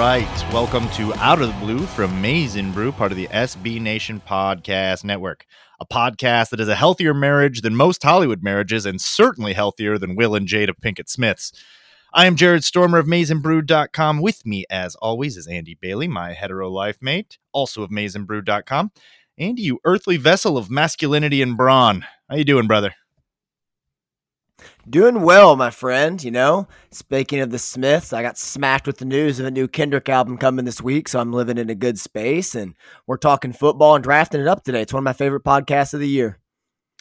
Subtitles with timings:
[0.00, 0.50] Right.
[0.50, 5.04] Welcome to Out of the Blue from and Brew, part of the SB Nation Podcast
[5.04, 5.44] Network.
[5.78, 10.16] A podcast that is a healthier marriage than most Hollywood marriages and certainly healthier than
[10.16, 11.52] Will and Jada Pinkett Smith's.
[12.14, 14.22] I am Jared Stormer of MaizenBrew.com.
[14.22, 18.92] With me, as always, is Andy Bailey, my hetero life mate, also of MaizenBrew.com.
[19.36, 22.06] Andy, you earthly vessel of masculinity and brawn.
[22.30, 22.94] How you doing, brother?
[24.90, 26.22] Doing well, my friend.
[26.22, 29.68] You know, speaking of the Smiths, I got smacked with the news of a new
[29.68, 32.56] Kendrick album coming this week, so I'm living in a good space.
[32.56, 32.74] And
[33.06, 34.82] we're talking football and drafting it up today.
[34.82, 36.39] It's one of my favorite podcasts of the year.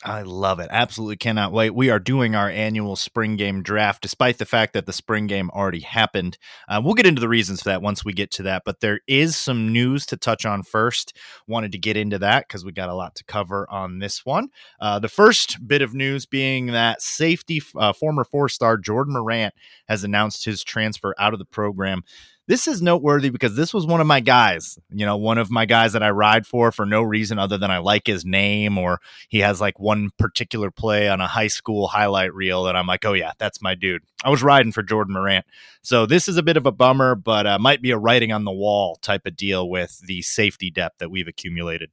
[0.04, 0.70] I love it.
[0.72, 1.76] Absolutely cannot wait.
[1.76, 5.50] We are doing our annual spring game draft, despite the fact that the spring game
[5.50, 6.38] already happened.
[6.70, 9.02] Uh, we'll get into the reasons for that once we get to that, but there
[9.08, 11.18] is some news to touch on first.
[11.48, 14.48] Wanted to get into that because we got a lot to cover on this one.
[14.80, 19.54] Uh, the first bit of news being that safety, uh, former four star Jordan Morant
[19.90, 22.04] has announced his transfer out of the program
[22.50, 25.68] this is noteworthy because this was one of my guys, you know, one of my
[25.68, 29.02] guys that I ride for for no reason other than I like his name or
[29.30, 33.06] he has like one particular play on a high school highlight reel that I'm like,
[33.06, 34.02] oh yeah, that's my dude.
[34.24, 35.46] I was riding for Jordan Morant.
[35.84, 38.46] So this is a bit of a bummer, but uh, might be a writing on
[38.46, 41.92] the wall type of deal with the safety depth that we've accumulated.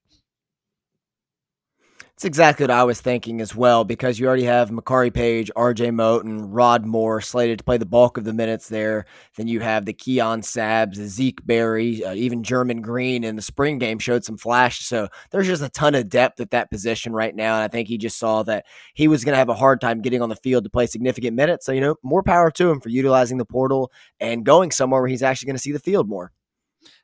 [2.16, 5.91] It's exactly what I was thinking as well, because you already have Makari Paige, RJ
[5.91, 9.04] Moten, and Rod Moore slated to play the bulk of the minutes there.
[9.37, 13.76] Then you have the Keon Sabb, Zeke Berry, uh, even German Green in the spring
[13.76, 14.78] game showed some flash.
[14.87, 17.56] So there's just a ton of depth at that position right now.
[17.56, 20.00] And I think he just saw that he was going to have a hard time
[20.00, 21.66] getting on the field to play significant minutes.
[21.66, 25.10] So, you know, more power to him for utilizing the portal and going somewhere where
[25.10, 26.32] he's actually going to see the field more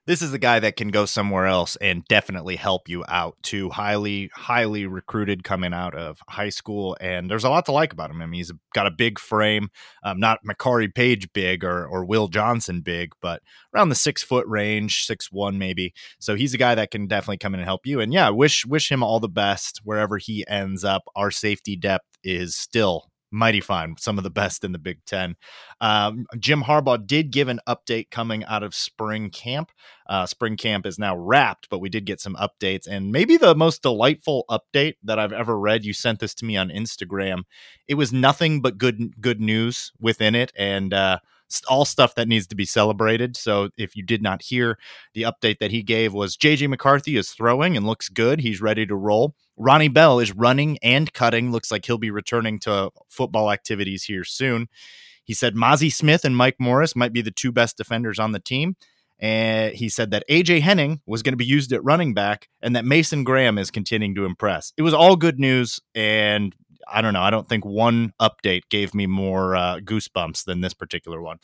[0.06, 3.70] this is a guy that can go somewhere else and definitely help you out too.
[3.70, 8.10] Highly, highly recruited coming out of high school, and there's a lot to like about
[8.10, 8.20] him.
[8.20, 9.68] I mean, he's got a big frame,
[10.02, 13.42] um, not Makari Paige big or or Will Johnson big, but
[13.74, 15.92] around the six foot range, six one maybe.
[16.18, 18.00] So he's a guy that can definitely come in and help you.
[18.00, 21.02] And yeah, wish wish him all the best wherever he ends up.
[21.14, 25.36] Our safety depth is still mighty fine, some of the best in the Big Ten.
[25.80, 29.72] Um, Jim Harbaugh did give an update coming out of spring camp.
[30.06, 33.54] Uh, spring camp is now wrapped, but we did get some updates, and maybe the
[33.54, 35.84] most delightful update that I've ever read.
[35.84, 37.42] You sent this to me on Instagram.
[37.88, 41.18] It was nothing but good good news within it, and uh,
[41.68, 43.36] all stuff that needs to be celebrated.
[43.36, 44.78] So if you did not hear
[45.14, 48.40] the update that he gave was JJ McCarthy is throwing and looks good.
[48.40, 49.34] He's ready to roll.
[49.56, 51.52] Ronnie Bell is running and cutting.
[51.52, 54.68] Looks like he'll be returning to football activities here soon.
[55.24, 58.40] He said Mazi Smith and Mike Morris might be the two best defenders on the
[58.40, 58.76] team.
[59.20, 62.74] and he said that AJ Henning was going to be used at running back and
[62.74, 64.72] that Mason Graham is continuing to impress.
[64.76, 66.54] It was all good news, and
[66.88, 67.22] I don't know.
[67.22, 71.38] I don't think one update gave me more uh, goosebumps than this particular one.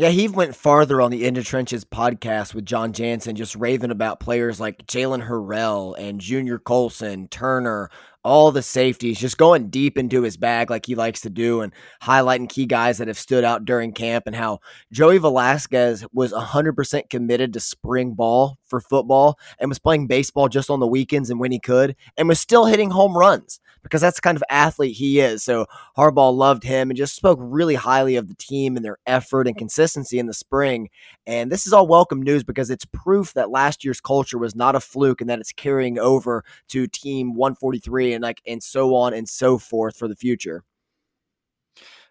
[0.00, 4.18] Yeah, he went farther on the Into Trenches podcast with Jon Jansen, just raving about
[4.18, 7.90] players like Jaylen Harrell and Junior Colson, Turner,
[8.22, 11.72] all the safeties, just going deep into his bag like he likes to do and
[12.02, 14.58] highlighting key guys that have stood out during camp and how
[14.92, 20.70] Joey Velazquez was 100% committed to spring ball for football and was playing baseball just
[20.70, 24.16] on the weekends and when he could and was still hitting home runs because that's
[24.16, 25.42] the kind of athlete he is.
[25.42, 29.46] So Harbaugh loved him and just spoke really highly of the team and their effort
[29.46, 30.90] and consistency in the spring.
[31.26, 34.74] And this is all welcome news because it's proof that last year's culture was not
[34.74, 39.14] a fluke and that it's carrying over to team 143 and like and so on
[39.14, 40.64] and so forth for the future.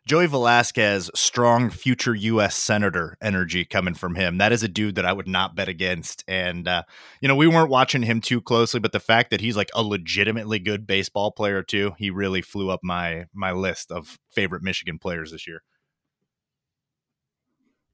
[0.10, 2.56] Joey Velazquez, strong future U.S.
[2.56, 4.40] senator energy coming from him.
[4.40, 6.24] That is a dude that I would not bet against.
[6.28, 6.82] And uh,
[7.22, 9.84] you know, we weren't watching him too closely, but the fact that he's like a
[9.84, 14.98] legitimately good baseball player too, he really flew up my my list of favorite Michigan
[14.98, 15.62] players this year.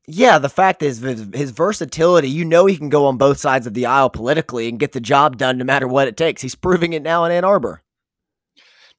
[0.08, 2.30] Yeah, the fact is his, his, versatility.
[2.30, 5.02] You know, he can go on both sides of the aisle politically and get the
[5.02, 6.44] job done no matter what it takes.
[6.44, 7.82] He's proving it now in Ann Arbor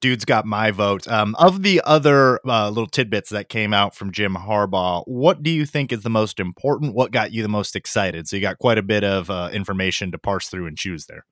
[0.01, 1.07] dude's got my vote.
[1.09, 5.51] Um, of the other uh, little tidbits that came out from Jim Harbaugh, what do
[5.51, 6.95] you think is the most important?
[6.95, 8.29] What got you the most excited?
[8.29, 11.25] So you got quite a bit of uh, information to parse through and choose there.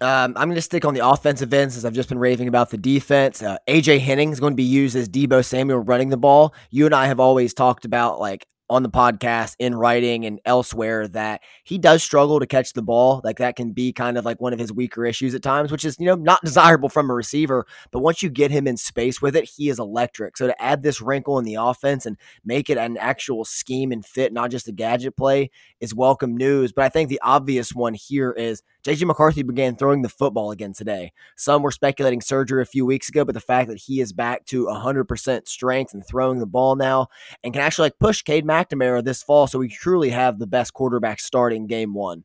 [0.00, 2.68] Um, I'm going to stick on the offensive end since I've just been raving about
[2.68, 3.42] the defense.
[3.42, 6.54] Uh, AJ Henning is going to be used as Deebo Samuel running the ball.
[6.70, 11.06] You and I have always talked about like on the podcast, in writing, and elsewhere
[11.08, 13.20] that he does struggle to catch the ball.
[13.24, 15.84] Like that can be kind of like one of his weaker issues at times, which
[15.84, 17.66] is, you know, not desirable from a receiver.
[17.90, 20.36] But once you get him in space with it, he is electric.
[20.36, 24.04] So to add this wrinkle in the offense and make it an actual scheme and
[24.04, 26.72] fit, not just a gadget play, is welcome news.
[26.72, 30.72] But I think the obvious one here is JJ McCarthy began throwing the football again
[30.72, 31.12] today.
[31.36, 34.46] Some were speculating surgery a few weeks ago, but the fact that he is back
[34.46, 37.08] to 100% strength and throwing the ball now
[37.42, 40.72] and can actually like push Cade McNamara this fall, so we truly have the best
[40.72, 42.24] quarterback starting game one.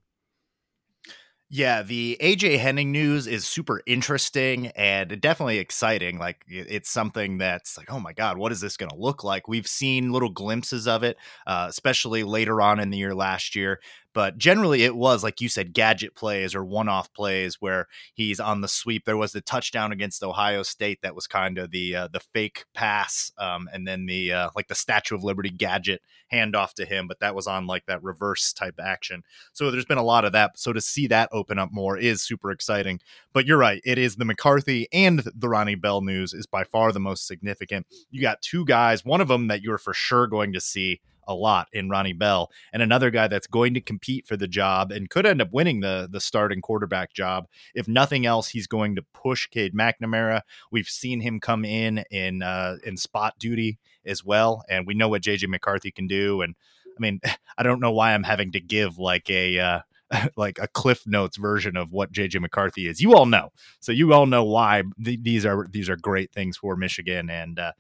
[1.54, 6.18] Yeah, the AJ Henning news is super interesting and definitely exciting.
[6.18, 9.50] Like it's something that's like, oh my god, what is this going to look like?
[9.50, 13.82] We've seen little glimpses of it, uh, especially later on in the year last year.
[14.14, 18.62] But generally, it was like you said, gadget plays or one-off plays where he's on
[18.62, 19.06] the sweep.
[19.06, 22.66] There was the touchdown against Ohio State that was kind of the uh, the fake
[22.74, 27.08] pass, um, and then the uh, like the Statue of Liberty gadget handoff to him.
[27.08, 29.24] But that was on like that reverse type action.
[29.54, 30.60] So there's been a lot of that.
[30.60, 33.00] So to see that open up more is super exciting.
[33.34, 36.92] But you're right, it is the McCarthy and the Ronnie Bell news is by far
[36.92, 37.88] the most significant.
[38.10, 41.00] You got two guys, one of them that you're for sure going to see
[41.32, 44.92] a lot in Ronnie Bell, and another guy that's going to compete for the job
[44.92, 47.48] and could end up winning the the starting quarterback job.
[47.74, 50.42] If nothing else, he's going to push Cade McNamara.
[50.72, 55.10] We've seen him come in in uh, in spot duty as well, and we know
[55.10, 56.42] what JJ McCarthy can do.
[56.42, 56.56] And
[56.86, 57.20] I mean,
[57.58, 59.80] I don't know why I'm having to give like a uh,
[60.36, 63.02] like a Cliff Notes version of what JJ McCarthy is.
[63.02, 66.58] You all know, so you all know why th- these are these are great things
[66.58, 67.72] for Michigan, and uh,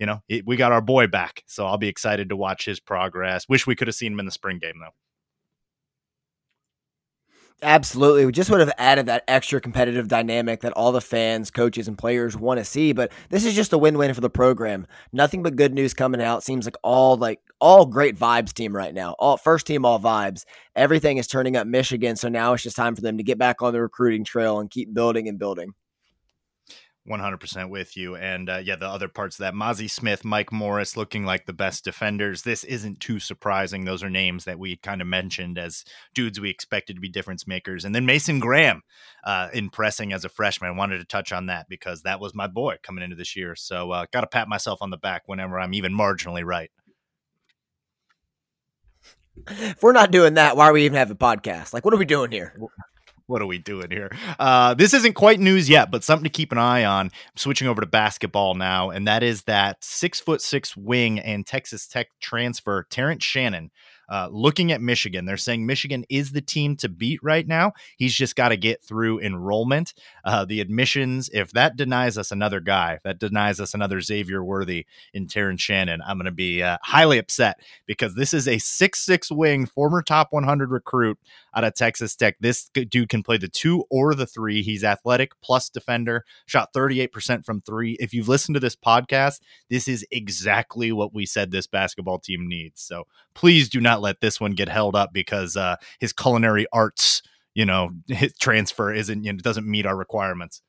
[0.00, 1.44] you know, it, we got our boy back.
[1.46, 3.48] So I'll be excited to watch his progress.
[3.48, 4.94] Wish we could have seen him in the spring game, though.
[7.62, 8.24] Absolutely.
[8.24, 11.98] We just would have added that extra competitive dynamic that all the fans, coaches, and
[11.98, 12.92] players want to see.
[12.92, 14.86] But this is just a win-win for the program.
[15.12, 16.42] Nothing but good news coming out.
[16.42, 19.14] Seems like all like all great vibes team right now.
[19.18, 20.46] All first team, all vibes.
[20.74, 22.16] Everything is turning up Michigan.
[22.16, 24.70] So now it's just time for them to get back on the recruiting trail and
[24.70, 25.74] keep building and building.
[27.10, 28.16] 100% with you.
[28.16, 31.52] And uh, yeah, the other parts of that Mazi Smith, Mike Morris looking like the
[31.52, 32.42] best defenders.
[32.42, 33.84] This isn't too surprising.
[33.84, 37.46] Those are names that we kind of mentioned as dudes we expected to be difference
[37.46, 37.84] makers.
[37.84, 38.82] And then Mason Graham,
[39.24, 40.70] uh, impressing as a freshman.
[40.70, 43.54] I wanted to touch on that because that was my boy coming into this year.
[43.56, 46.70] So uh, got to pat myself on the back whenever I'm even marginally right.
[49.48, 51.72] If we're not doing that, why are we even having a podcast?
[51.72, 52.54] Like, what are we doing here?
[53.30, 54.10] What are we doing here?
[54.38, 57.06] Uh, this isn't quite news yet, but something to keep an eye on.
[57.06, 61.46] I'm switching over to basketball now, and that is that six foot six wing and
[61.46, 63.70] Texas Tech transfer Terrence Shannon
[64.10, 67.72] Uh, looking at Michigan, they're saying Michigan is the team to beat right now.
[67.96, 69.94] He's just got to get through enrollment.
[70.24, 74.42] Uh, the admissions, if that denies us another guy, if that denies us another Xavier
[74.42, 78.58] Worthy in Terrence Shannon, I'm going to be uh, highly upset because this is a
[78.58, 81.16] six-six wing, former top 100 recruit
[81.54, 82.36] out of Texas Tech.
[82.40, 84.62] This dude can play the two or the three.
[84.62, 87.96] He's athletic plus defender, shot 38% from three.
[88.00, 92.48] If you've listened to this podcast, this is exactly what we said this basketball team
[92.48, 92.80] needs.
[92.80, 97.22] So please do not let this one get held up because uh, his culinary arts,
[97.54, 97.90] you know,
[98.40, 100.62] transfer isn't, you know, doesn't meet our requirements.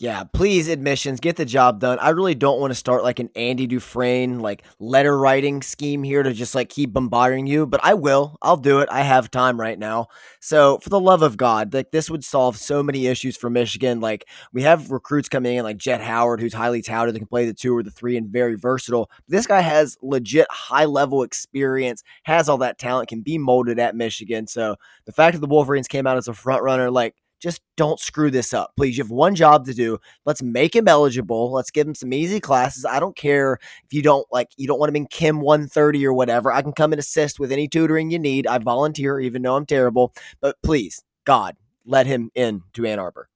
[0.00, 1.98] Yeah, please admissions, get the job done.
[1.98, 6.22] I really don't want to start like an Andy Dufresne like letter writing scheme here
[6.22, 8.36] to just like keep bombarding you, but I will.
[8.40, 8.88] I'll do it.
[8.92, 10.06] I have time right now.
[10.38, 13.98] So, for the love of God, like this would solve so many issues for Michigan.
[13.98, 17.44] Like we have recruits coming in like Jett Howard who's highly touted that can play
[17.46, 19.10] the 2 or the 3 and very versatile.
[19.26, 23.96] This guy has legit high level experience, has all that talent, can be molded at
[23.96, 24.46] Michigan.
[24.46, 24.76] So,
[25.06, 28.30] the fact that the Wolverines came out as a front runner like just don't screw
[28.30, 28.72] this up.
[28.76, 29.98] Please, you have one job to do.
[30.24, 31.52] Let's make him eligible.
[31.52, 32.84] Let's give him some easy classes.
[32.84, 36.12] I don't care if you don't like you don't want him in Chem 130 or
[36.12, 36.52] whatever.
[36.52, 38.46] I can come and assist with any tutoring you need.
[38.46, 40.12] I volunteer even though I'm terrible.
[40.40, 43.28] But please, God, let him in to Ann Arbor.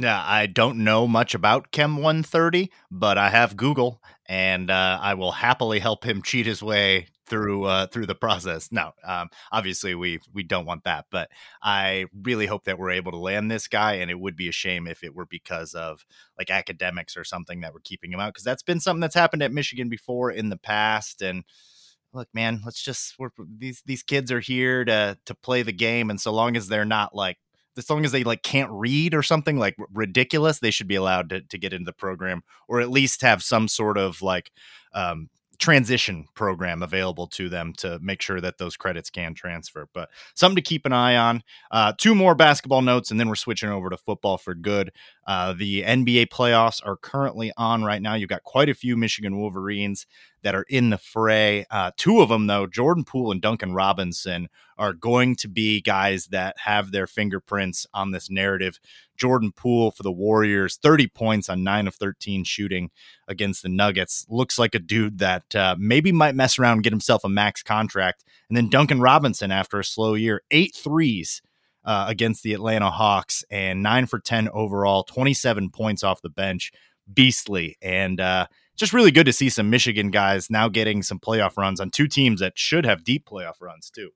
[0.00, 5.14] Yeah, I don't know much about Chem 130, but I have Google, and uh, I
[5.14, 8.70] will happily help him cheat his way through uh, through the process.
[8.72, 11.30] No, um, obviously we we don't want that, but
[11.62, 13.94] I really hope that we're able to land this guy.
[13.94, 16.04] And it would be a shame if it were because of
[16.36, 19.42] like academics or something that we're keeping him out because that's been something that's happened
[19.42, 21.22] at Michigan before in the past.
[21.22, 21.44] And
[22.12, 26.10] look, man, let's just we're, these these kids are here to to play the game,
[26.10, 27.38] and so long as they're not like
[27.76, 31.30] as long as they like can't read or something like ridiculous, they should be allowed
[31.30, 34.50] to, to get into the program or at least have some sort of like
[34.92, 39.88] um, transition program available to them to make sure that those credits can transfer.
[39.92, 41.42] But something to keep an eye on.
[41.70, 44.92] Uh, two more basketball notes, and then we're switching over to football for good.
[45.26, 48.14] Uh, the NBA playoffs are currently on right now.
[48.14, 50.06] You've got quite a few Michigan Wolverines
[50.42, 51.66] that are in the fray.
[51.70, 56.26] Uh, two of them, though, Jordan Poole and Duncan Robinson, are going to be guys
[56.26, 58.78] that have their fingerprints on this narrative.
[59.16, 62.90] Jordan Poole for the Warriors, 30 points on 9 of 13 shooting
[63.26, 64.24] against the Nuggets.
[64.28, 67.62] Looks like a dude that uh, maybe might mess around and get himself a max
[67.62, 68.24] contract.
[68.48, 71.42] And then Duncan Robinson, after a slow year, eight threes.
[71.84, 76.70] Uh, against the Atlanta Hawks and nine for 10 overall, 27 points off the bench.
[77.10, 77.78] Beastly.
[77.80, 81.80] And uh, just really good to see some Michigan guys now getting some playoff runs
[81.80, 84.10] on two teams that should have deep playoff runs too.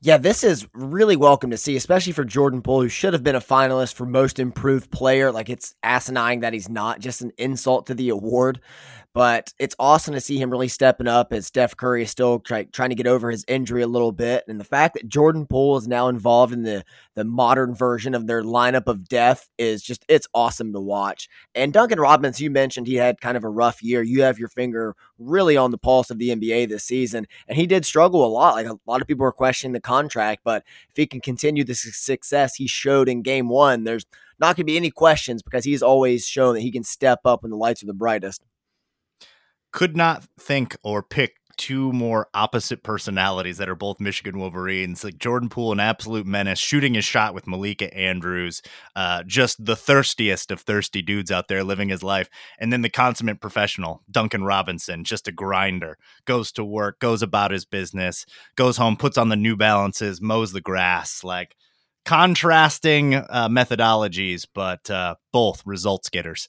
[0.00, 3.34] Yeah, this is really welcome to see, especially for Jordan Poole, who should have been
[3.34, 5.32] a finalist for most improved player.
[5.32, 8.60] Like it's asinine that he's not, just an insult to the award.
[9.14, 12.64] But it's awesome to see him really stepping up as Steph Curry is still try,
[12.64, 14.44] trying to get over his injury a little bit.
[14.46, 16.84] And the fact that Jordan Poole is now involved in the,
[17.14, 21.28] the modern version of their lineup of death is just, it's awesome to watch.
[21.54, 24.02] And Duncan Robinson, you mentioned he had kind of a rough year.
[24.02, 27.26] You have your finger really on the pulse of the NBA this season.
[27.48, 28.54] And he did struggle a lot.
[28.54, 31.74] Like a lot of people were questioning the contract, but if he can continue the
[31.74, 34.06] success he showed in game one, there's
[34.38, 37.42] not going to be any questions because he's always shown that he can step up
[37.42, 38.42] when the lights are the brightest
[39.72, 45.04] could not think or pick two more opposite personalities that are both Michigan Wolverines.
[45.04, 48.62] Like Jordan Poole, an absolute menace, shooting his shot with Malika Andrews,
[48.96, 52.30] uh, just the thirstiest of thirsty dudes out there living his life.
[52.58, 57.50] And then the consummate professional, Duncan Robinson, just a grinder, goes to work, goes about
[57.50, 58.24] his business,
[58.56, 61.56] goes home, puts on the New Balances, mows the grass, like
[62.04, 66.48] contrasting uh, methodologies, but uh, both results getters.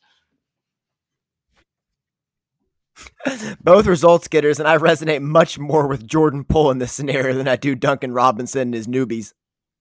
[3.61, 7.47] Both results getters, and I resonate much more with Jordan Poole in this scenario than
[7.47, 9.33] I do Duncan Robinson and his newbies.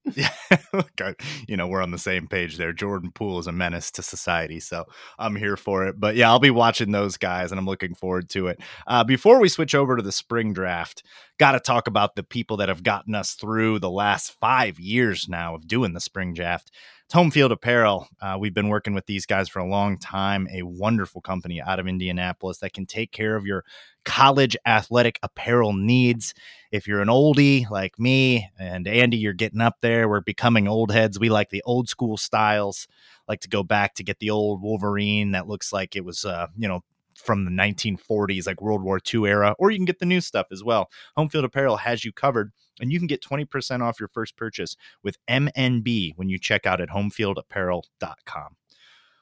[0.17, 1.13] Yeah,
[1.47, 2.73] you know, we're on the same page there.
[2.73, 4.87] Jordan Poole is a menace to society, so
[5.19, 5.99] I'm here for it.
[5.99, 8.61] But yeah, I'll be watching those guys, and I'm looking forward to it.
[8.87, 11.03] Uh, before we switch over to the spring draft,
[11.39, 15.29] got to talk about the people that have gotten us through the last five years
[15.29, 16.71] now of doing the spring draft.
[17.09, 18.07] It's Home Field Apparel.
[18.21, 21.81] Uh, we've been working with these guys for a long time, a wonderful company out
[21.81, 23.65] of Indianapolis that can take care of your
[24.05, 26.35] college athletic apparel needs.
[26.71, 30.07] If you're an oldie like me and Andy, you're getting up there.
[30.07, 31.19] We're becoming old heads.
[31.19, 32.87] We like the old school styles,
[33.27, 36.49] like to go back to get the old Wolverine that looks like it was, uh,
[36.59, 36.85] you know,
[37.15, 40.49] from the 1940s, like World War II era, or you can get the new stuff
[40.53, 40.91] as well.
[41.17, 44.77] Home Field Apparel has you covered and you can get 20% off your first purchase
[45.03, 48.57] with MNB when you check out at homefieldapparel.com.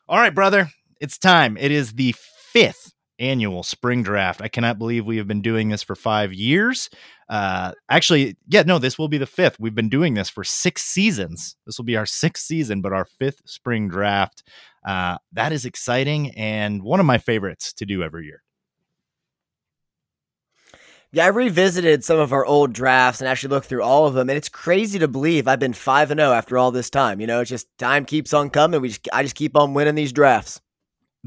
[0.09, 0.71] All right, brother,
[1.01, 1.57] it's time.
[1.57, 4.43] It is the fifth annual spring draft.
[4.43, 6.91] I cannot believe we have been doing this for five years.
[7.29, 9.59] Uh, actually, yeah, no, this will be the fifth.
[9.59, 11.57] We've been doing this for six seasons.
[11.67, 14.43] This will be our sixth season, but our fifth spring draft.
[14.87, 18.43] Uh, that is exciting and one of my favorites to do every year.
[21.13, 24.29] Yeah, I revisited some of our old drafts and actually looked through all of them,
[24.29, 27.21] and it's crazy to believe I've been five and zero oh after all this time.
[27.21, 28.81] You know, it's just time keeps on coming.
[28.81, 30.61] We just I just keep on winning these drafts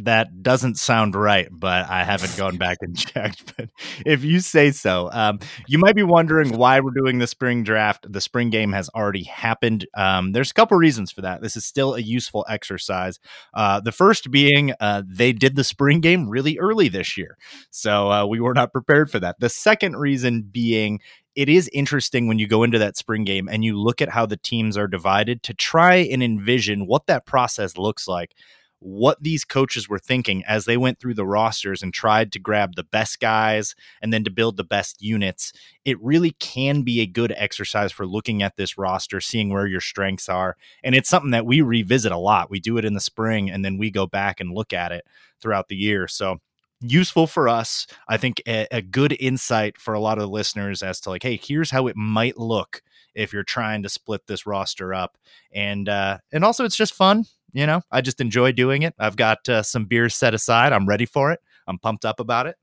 [0.03, 3.55] that doesn't sound right, but I haven't gone back and checked.
[3.57, 3.69] But
[4.05, 8.11] if you say so, um, you might be wondering why we're doing the spring draft.
[8.11, 9.87] The spring game has already happened.
[9.95, 11.41] Um, there's a couple reasons for that.
[11.41, 13.19] This is still a useful exercise.
[13.53, 17.37] Uh, the first being uh, they did the spring game really early this year,
[17.69, 19.39] so uh, we were not prepared for that.
[19.39, 20.99] The second reason being
[21.35, 24.25] it is interesting when you go into that spring game and you look at how
[24.25, 28.35] the teams are divided to try and envision what that process looks like
[28.79, 32.75] what these coaches were thinking as they went through the rosters and tried to grab
[32.75, 35.51] the best guys and then to build the best units.
[35.83, 39.81] It really can be a good exercise for looking at this roster, seeing where your
[39.81, 40.55] strengths are.
[40.83, 42.49] And it's something that we revisit a lot.
[42.49, 45.05] We do it in the spring and then we go back and look at it
[45.41, 46.07] throughout the year.
[46.07, 46.37] So,
[46.81, 47.87] useful for us.
[48.07, 51.23] I think a, a good insight for a lot of the listeners as to like,
[51.23, 52.81] hey, here's how it might look
[53.13, 55.17] if you're trying to split this roster up.
[55.53, 58.93] And uh, and also it's just fun you know, I just enjoy doing it.
[58.99, 60.73] I've got uh, some beers set aside.
[60.73, 61.39] I'm ready for it.
[61.67, 62.55] I'm pumped up about it.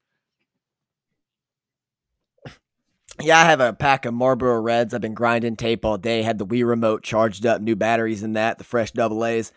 [3.21, 4.93] Yeah, I have a pack of Marlboro Reds.
[4.93, 6.23] I've been grinding tape all day.
[6.23, 9.53] Had the Wii remote charged up, new batteries in that, the fresh double A's.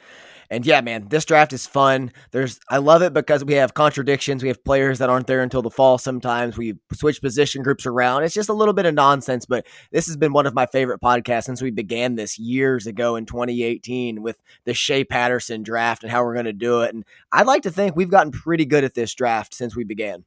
[0.51, 2.12] And yeah, man, this draft is fun.
[2.32, 4.41] There's I love it because we have contradictions.
[4.41, 6.58] We have players that aren't there until the fall sometimes.
[6.58, 8.24] We switch position groups around.
[8.24, 11.01] It's just a little bit of nonsense, but this has been one of my favorite
[11.01, 16.12] podcasts since we began this years ago in 2018 with the Shea Patterson draft and
[16.12, 16.94] how we're going to do it.
[16.96, 20.25] And I'd like to think we've gotten pretty good at this draft since we began.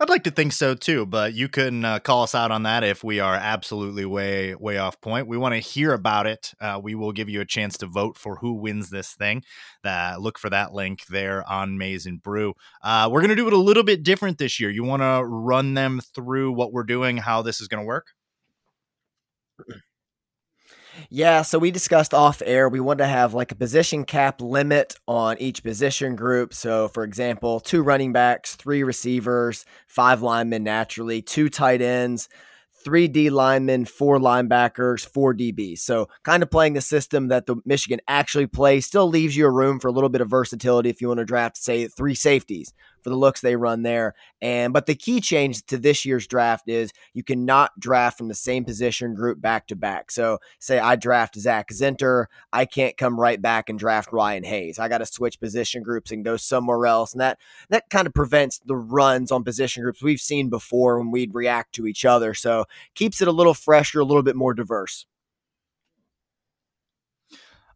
[0.00, 2.84] I'd like to think so too, but you can uh, call us out on that
[2.84, 5.26] if we are absolutely way way off point.
[5.26, 6.52] We want to hear about it.
[6.60, 9.42] Uh, we will give you a chance to vote for who wins this thing.
[9.84, 12.54] Uh, look for that link there on Maize and Brew.
[12.80, 14.70] Uh, we're going to do it a little bit different this year.
[14.70, 18.12] You want to run them through what we're doing, how this is going to work?
[21.10, 22.68] Yeah, so we discussed off air.
[22.68, 26.54] We want to have like a position cap limit on each position group.
[26.54, 32.28] So, for example, two running backs, three receivers, five linemen naturally, two tight ends,
[32.84, 35.78] three D linemen, four linebackers, four DBs.
[35.80, 39.50] So, kind of playing the system that the Michigan actually plays still leaves you a
[39.50, 42.72] room for a little bit of versatility if you want to draft, say, three safeties
[43.02, 44.14] for the looks they run there.
[44.40, 48.34] And but the key change to this year's draft is you cannot draft from the
[48.34, 50.10] same position group back to back.
[50.10, 54.78] So, say I draft Zak Zinter, I can't come right back and draft Ryan Hayes.
[54.78, 57.38] I got to switch position groups and go somewhere else, and that
[57.70, 61.74] that kind of prevents the runs on position groups we've seen before when we'd react
[61.74, 62.34] to each other.
[62.34, 65.06] So, keeps it a little fresher, a little bit more diverse.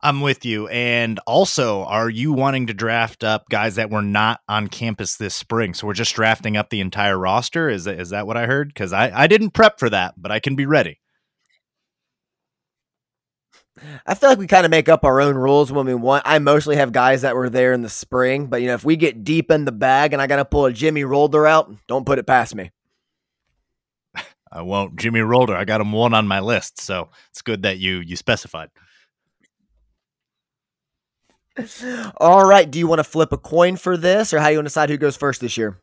[0.02, 0.66] I'm with you.
[0.68, 5.34] And also, are you wanting to draft up guys that were not on campus this
[5.34, 5.74] spring?
[5.74, 7.68] So we're just drafting up the entire roster.
[7.68, 8.68] Is that, is that what I heard?
[8.68, 10.98] Because I, I didn't prep for that, but I can be ready.
[14.06, 16.24] I feel like we kind of make up our own rules when we want.
[16.26, 18.96] I mostly have guys that were there in the spring, but you know, if we
[18.96, 22.06] get deep in the bag and I got to pull a Jimmy Rolder out, don't
[22.06, 22.70] put it past me.
[24.52, 24.96] I won't.
[24.96, 28.16] Jimmy Rolder, I got him one on my list, so it's good that you you
[28.16, 28.68] specified.
[32.16, 32.70] All right.
[32.70, 34.90] Do you want to flip a coin for this, or how you want to decide
[34.90, 35.78] who goes first this year?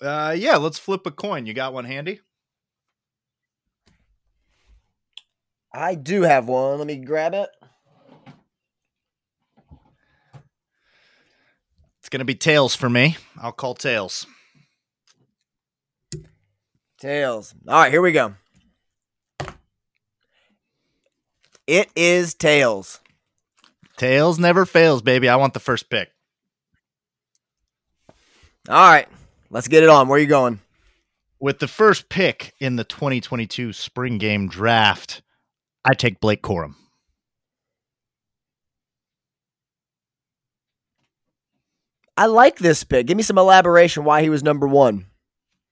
[0.00, 1.46] Uh, yeah, let's flip a coin.
[1.46, 2.20] You got one handy?
[5.72, 6.78] I do have one.
[6.78, 7.48] Let me grab it.
[12.00, 13.16] It's gonna be tails for me.
[13.40, 14.26] I'll call tails.
[17.00, 17.54] Tails.
[17.66, 18.34] All right, here we go.
[21.66, 23.00] It is tails.
[24.02, 25.28] Tails never fails, baby.
[25.28, 26.10] I want the first pick.
[28.68, 29.06] All right,
[29.48, 30.08] let's get it on.
[30.08, 30.58] Where are you going?
[31.38, 35.22] With the first pick in the 2022 spring game draft,
[35.84, 36.74] I take Blake Corum.
[42.16, 43.06] I like this pick.
[43.06, 45.06] Give me some elaboration why he was number one.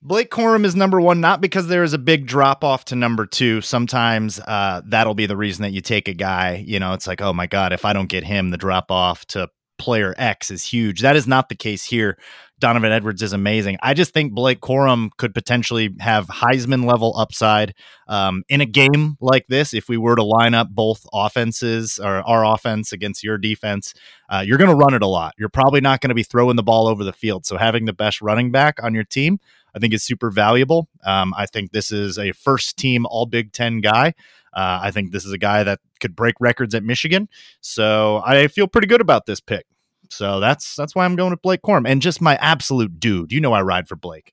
[0.02, 3.26] Blake Corum is number one, not because there is a big drop off to number
[3.26, 3.60] two.
[3.60, 6.64] Sometimes uh, that'll be the reason that you take a guy.
[6.66, 9.26] You know, it's like, oh my God, if I don't get him, the drop off
[9.26, 11.00] to player X is huge.
[11.00, 12.16] That is not the case here.
[12.60, 13.78] Donovan Edwards is amazing.
[13.82, 17.74] I just think Blake Corum could potentially have Heisman level upside
[18.06, 19.72] um, in a game like this.
[19.72, 23.94] If we were to line up both offenses or our offense against your defense,
[24.28, 25.34] uh, you're going to run it a lot.
[25.38, 27.46] You're probably not going to be throwing the ball over the field.
[27.46, 29.40] So having the best running back on your team,
[29.74, 30.88] I think is super valuable.
[31.04, 34.14] Um, I think this is a first team All Big Ten guy.
[34.52, 37.28] Uh, I think this is a guy that could break records at Michigan.
[37.60, 39.66] So I feel pretty good about this pick.
[40.10, 43.32] So that's that's why I'm going with Blake Corum and just my absolute dude.
[43.32, 44.32] You know I ride for Blake.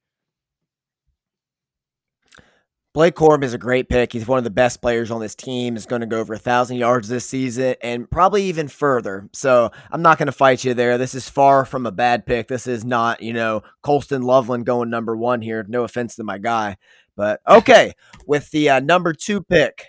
[2.97, 4.11] Blake Corum is a great pick.
[4.11, 5.75] He's one of the best players on this team.
[5.75, 9.29] He's going to go over a thousand yards this season and probably even further.
[9.33, 10.97] So I'm not going to fight you there.
[10.97, 12.47] This is far from a bad pick.
[12.47, 15.63] This is not, you know, Colston Loveland going number one here.
[15.69, 16.77] No offense to my guy,
[17.15, 17.93] but okay.
[18.25, 19.85] With the uh, number two pick,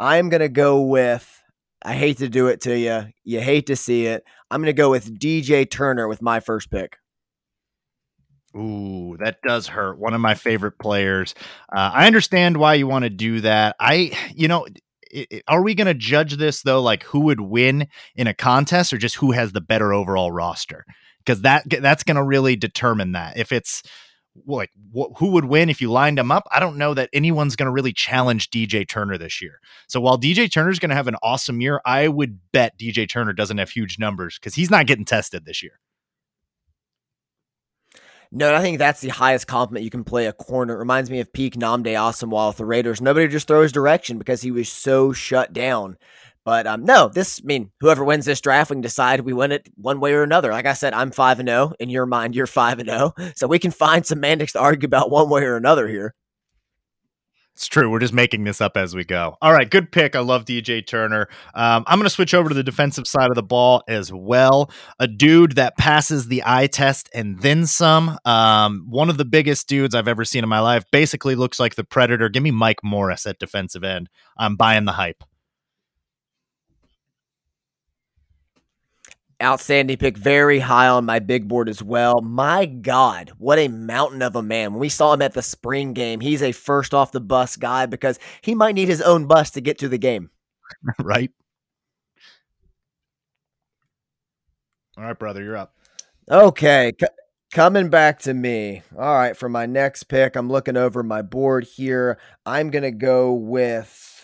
[0.00, 1.40] I'm going to go with.
[1.84, 3.12] I hate to do it to you.
[3.22, 4.24] You hate to see it.
[4.50, 6.98] I'm going to go with DJ Turner with my first pick.
[8.56, 9.98] Ooh, that does hurt.
[9.98, 11.34] One of my favorite players.
[11.72, 13.76] Uh, I understand why you want to do that.
[13.78, 14.66] I, you know,
[15.10, 18.92] it, are we going to judge this though, like who would win in a contest,
[18.92, 20.84] or just who has the better overall roster?
[21.24, 23.36] Because that that's going to really determine that.
[23.36, 23.82] If it's
[24.46, 27.56] like wh- who would win if you lined them up, I don't know that anyone's
[27.56, 29.60] going to really challenge DJ Turner this year.
[29.88, 33.08] So while DJ Turner is going to have an awesome year, I would bet DJ
[33.08, 35.78] Turner doesn't have huge numbers because he's not getting tested this year.
[38.32, 40.74] No, I think that's the highest compliment you can play a corner.
[40.74, 43.00] It reminds me of peak Nnamdi Asomugha with the Raiders.
[43.00, 45.96] Nobody just throws direction because he was so shut down.
[46.44, 49.52] But um, no, this I mean whoever wins this draft, we can decide we win
[49.52, 50.52] it one way or another.
[50.52, 51.70] Like I said, I'm five and zero.
[51.72, 51.74] Oh.
[51.80, 53.30] In your mind, you're five and zero, oh.
[53.36, 56.14] so we can find semantics to argue about one way or another here.
[57.60, 57.90] It's true.
[57.90, 59.36] We're just making this up as we go.
[59.42, 60.16] All right, good pick.
[60.16, 61.28] I love DJ Turner.
[61.52, 64.70] Um, I'm going to switch over to the defensive side of the ball as well.
[64.98, 68.16] A dude that passes the eye test and then some.
[68.24, 70.84] Um, one of the biggest dudes I've ever seen in my life.
[70.90, 72.30] Basically looks like the Predator.
[72.30, 74.08] Give me Mike Morris at defensive end.
[74.38, 75.22] I'm buying the hype.
[79.42, 82.20] Outstanding pick, very high on my big board as well.
[82.20, 84.72] My God, what a mountain of a man.
[84.72, 87.86] When we saw him at the spring game, he's a first off the bus guy
[87.86, 90.30] because he might need his own bus to get to the game.
[90.98, 91.30] right.
[94.96, 95.74] All right, brother, you're up.
[96.30, 96.92] Okay.
[97.00, 97.06] C-
[97.52, 98.82] coming back to me.
[98.98, 102.18] All right, for my next pick, I'm looking over my board here.
[102.44, 104.19] I'm going to go with.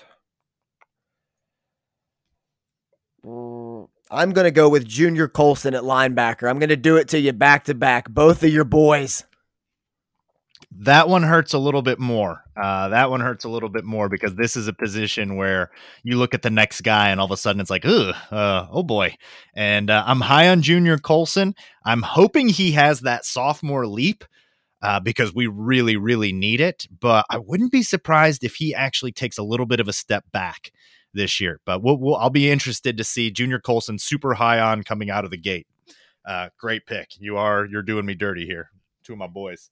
[4.11, 6.49] I'm going to go with Junior Colson at linebacker.
[6.49, 9.25] I'm going to do it to you back to back, both of your boys.
[10.79, 12.43] That one hurts a little bit more.
[12.57, 15.71] Uh, that one hurts a little bit more because this is a position where
[16.03, 18.83] you look at the next guy and all of a sudden it's like, uh, oh
[18.83, 19.15] boy.
[19.55, 21.55] And uh, I'm high on Junior Colson.
[21.85, 24.25] I'm hoping he has that sophomore leap
[24.83, 26.87] uh, because we really, really need it.
[27.01, 30.25] But I wouldn't be surprised if he actually takes a little bit of a step
[30.33, 30.71] back
[31.17, 31.61] this year.
[31.65, 35.25] But we'll, we'll, I'll be interested to see Junior Colson super high on coming out
[35.25, 35.67] of the gate.
[36.25, 37.11] Uh, great pick.
[37.19, 38.71] You are you're doing me dirty here.
[39.05, 39.71] Two of my boys.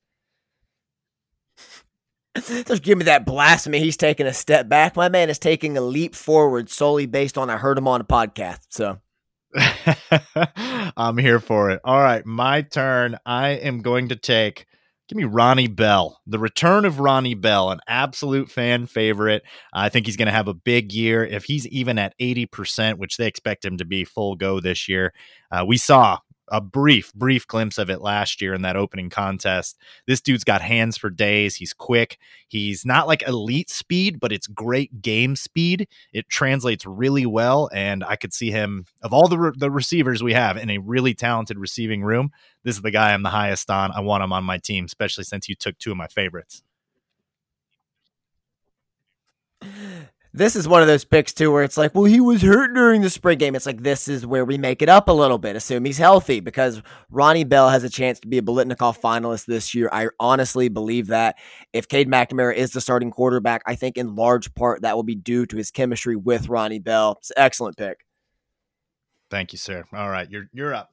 [2.36, 3.78] Just give me that blasphemy.
[3.78, 4.96] He's taking a step back.
[4.96, 8.04] My man is taking a leap forward solely based on I heard him on a
[8.04, 8.60] podcast.
[8.70, 9.00] So
[10.96, 11.80] I'm here for it.
[11.84, 13.18] All right, my turn.
[13.24, 14.66] I am going to take
[15.08, 19.42] Give me Ronnie Bell, the return of Ronnie Bell, an absolute fan favorite.
[19.72, 21.22] I think he's going to have a big year.
[21.22, 25.12] If he's even at 80%, which they expect him to be full go this year,
[25.50, 29.78] uh, we saw a brief, brief glimpse of it last year in that opening contest.
[30.06, 31.56] This dude's got hands for days.
[31.56, 32.18] He's quick.
[32.48, 35.88] He's not like elite speed, but it's great game speed.
[36.12, 40.22] It translates really well, and I could see him of all the re- the receivers
[40.22, 42.30] we have in a really talented receiving room.
[42.62, 43.92] This is the guy I'm the highest on.
[43.92, 46.62] I want him on my team, especially since you took two of my favorites.
[50.36, 53.02] this is one of those picks too where it's like, well, he was hurt during
[53.02, 53.54] the spring game.
[53.54, 56.40] It's like this is where we make it up a little bit, assume he's healthy
[56.40, 59.88] because Ronnie Bell has a chance to be a Biletnikoff finalist this year.
[59.92, 61.36] I honestly believe that
[61.72, 65.14] if Cade McNamara is the starting quarterback, I think in large part that will be
[65.14, 67.14] due to his chemistry with Ronnie Bell.
[67.20, 68.04] It's an excellent pick.
[69.30, 69.84] Thank you, sir.
[69.94, 70.90] All right, you're you're up.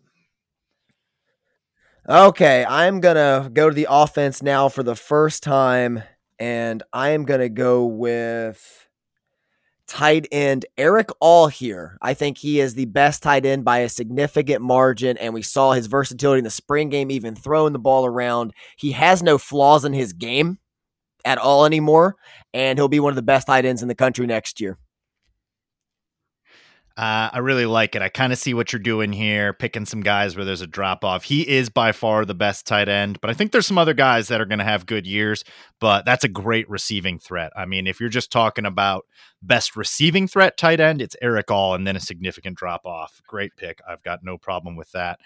[2.07, 6.03] Okay, I'm gonna go to the offense now for the first time,
[6.37, 8.87] and I am gonna go with
[9.91, 11.97] tight end Erick All here.
[12.01, 15.73] I think he is the best tight end by a significant margin, and we saw
[15.73, 18.53] his versatility in the spring game, even throwing the ball around.
[18.77, 20.59] He has no flaws in his game
[21.25, 22.15] at all anymore,
[22.53, 24.77] and he'll be one of the best tight ends in the country next year.
[27.01, 28.03] Uh, I really like it.
[28.03, 31.03] I kind of see what you're doing here, picking some guys where there's a drop
[31.03, 31.23] off.
[31.23, 34.27] He is by far the best tight end, but I think there's some other guys
[34.27, 35.43] that are going to have good years.
[35.79, 37.51] But that's a great receiving threat.
[37.55, 39.07] I mean, if you're just talking about
[39.41, 43.19] best receiving threat tight end, it's Erick All and then a significant drop off.
[43.25, 43.79] Great pick.
[43.89, 45.19] I've got no problem with that.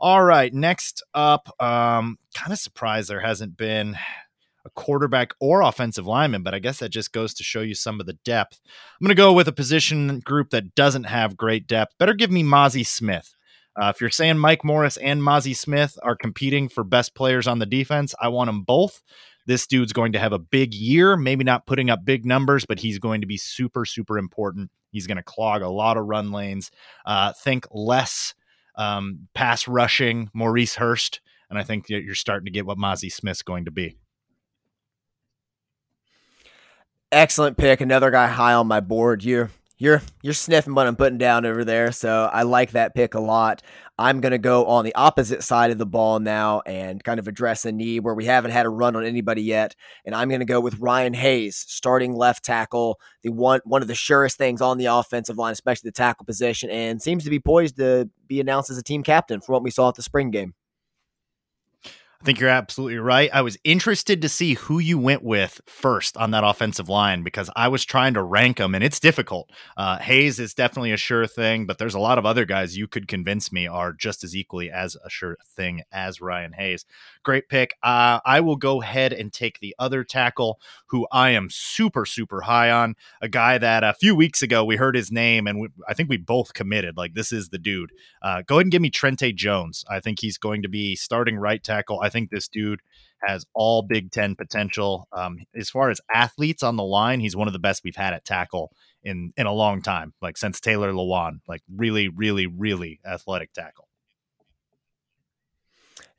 [0.00, 3.98] All right, next up, um, kind of surprised there hasn't been
[4.68, 8.00] a quarterback or offensive lineman, but I guess that just goes to show you some
[8.00, 8.60] of the depth.
[8.64, 11.96] I'm going to go with a position group that doesn't have great depth.
[11.98, 13.34] Better give me Mazi Smith.
[13.80, 17.60] Uh, if you're saying Mike Morris and Mazi Smith are competing for best players on
[17.60, 19.02] the defense, I want them both.
[19.46, 22.80] This dude's going to have a big year, maybe not putting up big numbers, but
[22.80, 24.70] he's going to be super, super important.
[24.90, 26.70] He's going to clog a lot of run lanes.
[27.06, 28.34] Uh, think less
[28.76, 31.20] um, pass rushing Maurice Hurst.
[31.48, 33.96] And I think you're starting to get what Mazi Smith's going to be.
[37.10, 37.80] Excellent pick.
[37.80, 39.24] Another guy high on my board.
[39.24, 43.14] You're you're you're sniffing what I'm putting down over there, so I like that pick
[43.14, 43.62] a lot.
[43.96, 47.64] I'm gonna go on the opposite side of the ball now and kind of address
[47.64, 50.60] a need where we haven't had a run on anybody yet, and I'm gonna go
[50.60, 54.86] with Ryan Hayes, starting left tackle, the one one of the surest things on the
[54.86, 58.76] offensive line, especially the tackle position, and seems to be poised to be announced as
[58.76, 60.52] a team captain for what we saw at the spring game.
[62.20, 63.30] I think you're absolutely right.
[63.32, 67.48] I was interested to see who you went with first on that offensive line because
[67.54, 69.50] I was trying to rank them, and it's difficult.
[69.76, 72.88] Uh, Hayes is definitely a sure thing, but there's a lot of other guys you
[72.88, 76.84] could convince me are just as equally as a sure thing as Ryan Hayes.
[77.28, 77.74] Great pick.
[77.82, 82.40] Uh, I will go ahead and take the other tackle who I am super, super
[82.40, 82.94] high on.
[83.20, 86.08] A guy that a few weeks ago we heard his name, and we, I think
[86.08, 86.96] we both committed.
[86.96, 87.92] Like, this is the dude.
[88.22, 89.84] Uh, go ahead and give me Trente Jones.
[89.90, 92.00] I think he's going to be starting right tackle.
[92.00, 92.80] I think this dude
[93.22, 95.06] has all Big Ten potential.
[95.12, 98.14] Um, as far as athletes on the line, he's one of the best we've had
[98.14, 101.40] at tackle in in a long time, like since Taylor Lewan.
[101.46, 103.87] Like really, really, really athletic tackle.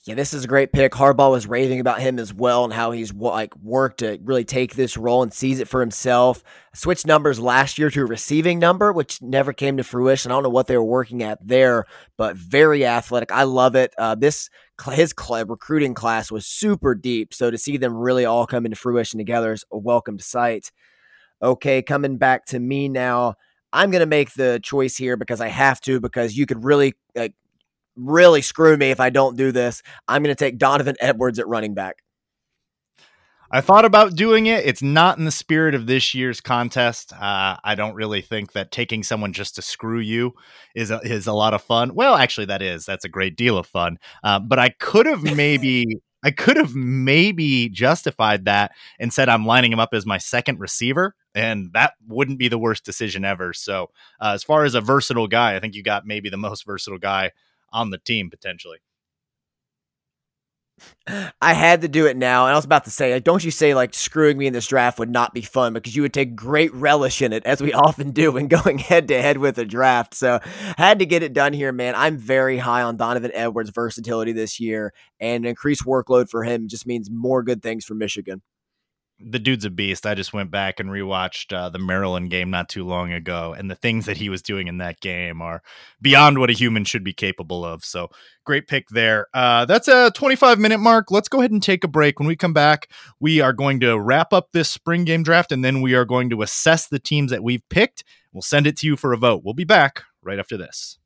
[0.06, 0.94] Yeah, this is a great pick.
[0.94, 4.74] Harbaugh was raving about him as well and how he's like worked to really take
[4.74, 6.42] this role and sees it for himself.
[6.74, 10.32] Switched numbers last year to a receiving number, which never came to fruition.
[10.32, 11.86] I don't know what they were working at there,
[12.18, 13.32] but very athletic.
[13.32, 13.94] I love it.
[13.98, 14.50] Uh, this
[14.90, 18.78] his club recruiting class was super deep, so to see them really all come into
[18.78, 20.72] fruition together is a welcome sight.
[21.44, 23.36] Okay, coming back to me now.
[23.72, 26.96] I'm going to make the choice here because I have to, because you could really
[27.16, 27.34] like,
[28.00, 29.82] really screw me if I don't do this.
[30.08, 31.98] I'm going to take Donovan Edwards at running back.
[33.52, 34.66] I thought about doing it.
[34.66, 37.14] It's not in the spirit of this year's contest.
[37.14, 40.34] Uh, I don't really think that taking someone just to screw you
[40.76, 41.96] is a, is a lot of fun.
[41.96, 42.86] Well, actually, that is.
[42.86, 43.98] That's a great deal of fun.
[44.24, 45.86] Uh, but I could have maybe.
[46.22, 50.60] I could have maybe justified that and said I'm lining him up as my second
[50.60, 53.54] receiver, and that wouldn't be the worst decision ever.
[53.54, 56.66] So, uh, as far as a versatile guy, I think you got maybe the most
[56.66, 57.32] versatile guy
[57.72, 58.80] on the team potentially.
[61.42, 63.74] I had to do it now, and I was about to say, don't you say
[63.74, 66.74] like screwing me in this draft would not be fun because you would take great
[66.74, 70.14] relish in it, as we often do when going head to head with a draft.
[70.14, 70.40] So
[70.78, 71.96] had to get it done here, man.
[71.96, 76.88] I'm very high on Donovan Edwards' versatility this year, and increased workload for him just
[76.88, 78.42] means more good things for Michigan
[79.20, 80.06] the dude's a beast.
[80.06, 83.70] I just went back and rewatched uh, the Maryland game not too long ago, and
[83.70, 85.62] the things that he was doing in that game are
[86.02, 87.84] beyond what a human should be capable of.
[87.84, 88.10] So,
[88.46, 89.28] great pick there.
[89.34, 91.12] Uh, that's a 25 minute mark.
[91.12, 92.20] Let's go ahead and take a break.
[92.20, 95.64] When we come back, we are going to wrap up this spring game draft, and
[95.64, 98.04] then we are going to assess the teams that we've picked.
[98.32, 99.42] We'll send it to you for a vote.
[99.44, 100.98] We'll be back right after this.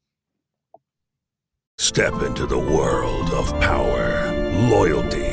[1.80, 4.32] Step into the world of power,
[4.70, 5.33] loyalty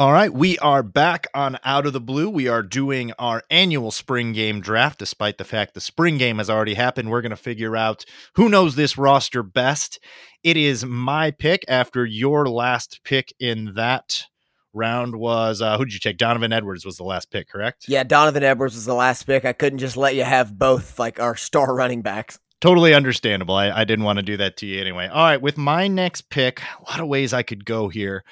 [0.00, 2.30] All right, we are back on Out of the Blue.
[2.30, 6.48] We are doing our annual spring game draft, despite the fact the spring game has
[6.48, 7.10] already happened.
[7.10, 10.00] We're going to figure out who knows this roster best.
[10.42, 14.22] It is my pick after your last pick in that
[14.72, 16.16] round was uh, who did you take?
[16.16, 17.84] Donovan Edwards was the last pick, correct?
[17.86, 19.44] Yeah, Donovan Edwards was the last pick.
[19.44, 22.38] I couldn't just let you have both like our star running backs.
[22.62, 23.54] Totally understandable.
[23.54, 25.08] I, I didn't want to do that to you anyway.
[25.08, 28.24] All right, with my next pick, a lot of ways I could go here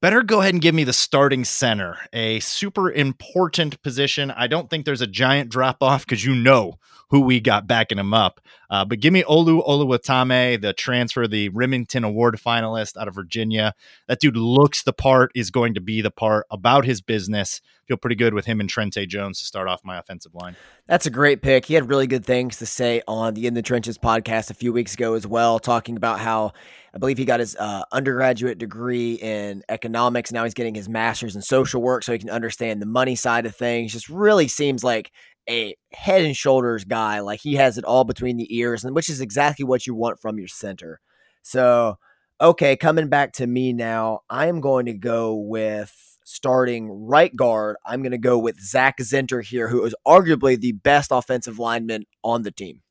[0.00, 4.30] better go ahead and give me the starting center, a super important position.
[4.30, 6.78] I don't think there's a giant drop off because you know
[7.10, 8.40] who we got backing him up.
[8.70, 13.72] Uh, but give me Olu Oluwatimi, the transfer, the Rimington Award finalist out of Virginia.
[14.08, 17.60] That dude looks the part, is going to be the part about his business.
[17.86, 20.56] Feel pretty good with him and Trente Jones to start off my offensive line.
[20.86, 21.64] That's a great pick.
[21.64, 24.74] He had really good things to say on the In the Trenches podcast a few
[24.74, 26.52] weeks ago as well, talking about how
[26.94, 30.32] I believe he got his uh, undergraduate degree in economics.
[30.32, 33.46] Now he's getting his master's in social work so he can understand the money side
[33.46, 33.92] of things.
[33.92, 35.10] Just really seems like
[35.48, 37.20] a head and shoulders guy.
[37.20, 40.20] Like he has it all between the ears, and which is exactly what you want
[40.20, 41.00] from your center.
[41.42, 41.98] So,
[42.40, 47.76] okay, coming back to me now, I am going to go with starting right guard.
[47.86, 52.04] I'm going to go with Zak Zinter here, who is arguably the best offensive lineman
[52.22, 52.82] on the team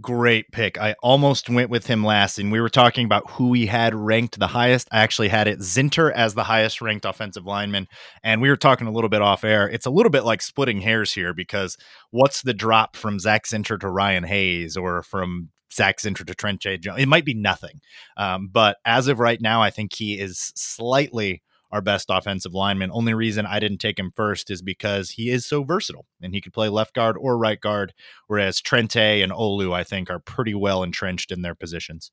[0.00, 0.78] great pick.
[0.78, 4.38] I almost went with him last, and we were talking about who we had ranked
[4.38, 4.88] the highest.
[4.92, 7.86] I actually had it Zinter as the highest ranked offensive lineman,
[8.22, 9.68] and we were talking a little bit off air.
[9.68, 11.76] It's a little bit like splitting hairs here because
[12.10, 16.80] what's the drop from Zak Zinter to Ryan Hayes or from Zak Zinter to Trente
[16.80, 17.00] Jones?
[17.00, 17.80] It might be nothing,
[18.16, 22.90] um, but as of right now, I think he is slightly our best offensive lineman.
[22.92, 26.40] Only reason I didn't take him first is because he is so versatile and he
[26.40, 27.92] could play left guard or right guard,
[28.26, 32.10] whereas Trente and Olu, I think, are pretty well entrenched in their positions.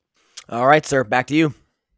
[0.49, 1.03] All right, sir.
[1.03, 1.53] Back to you.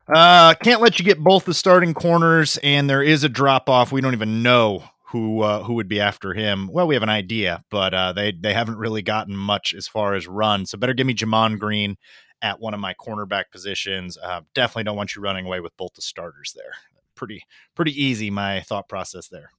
[0.08, 3.92] Uh, can't let you get both the starting corners, and there is a drop off.
[3.92, 6.68] We don't even know who uh, who would be after him.
[6.72, 10.16] Well, we have an idea, but uh, they they haven't really gotten much as far
[10.16, 10.66] as run.
[10.66, 11.96] So better give me Gemon Green
[12.42, 14.18] at one of my cornerback positions.
[14.18, 16.74] Uh, definitely don't want you running away with both the starters there
[17.20, 17.44] pretty
[17.76, 19.52] pretty easy my thought process there.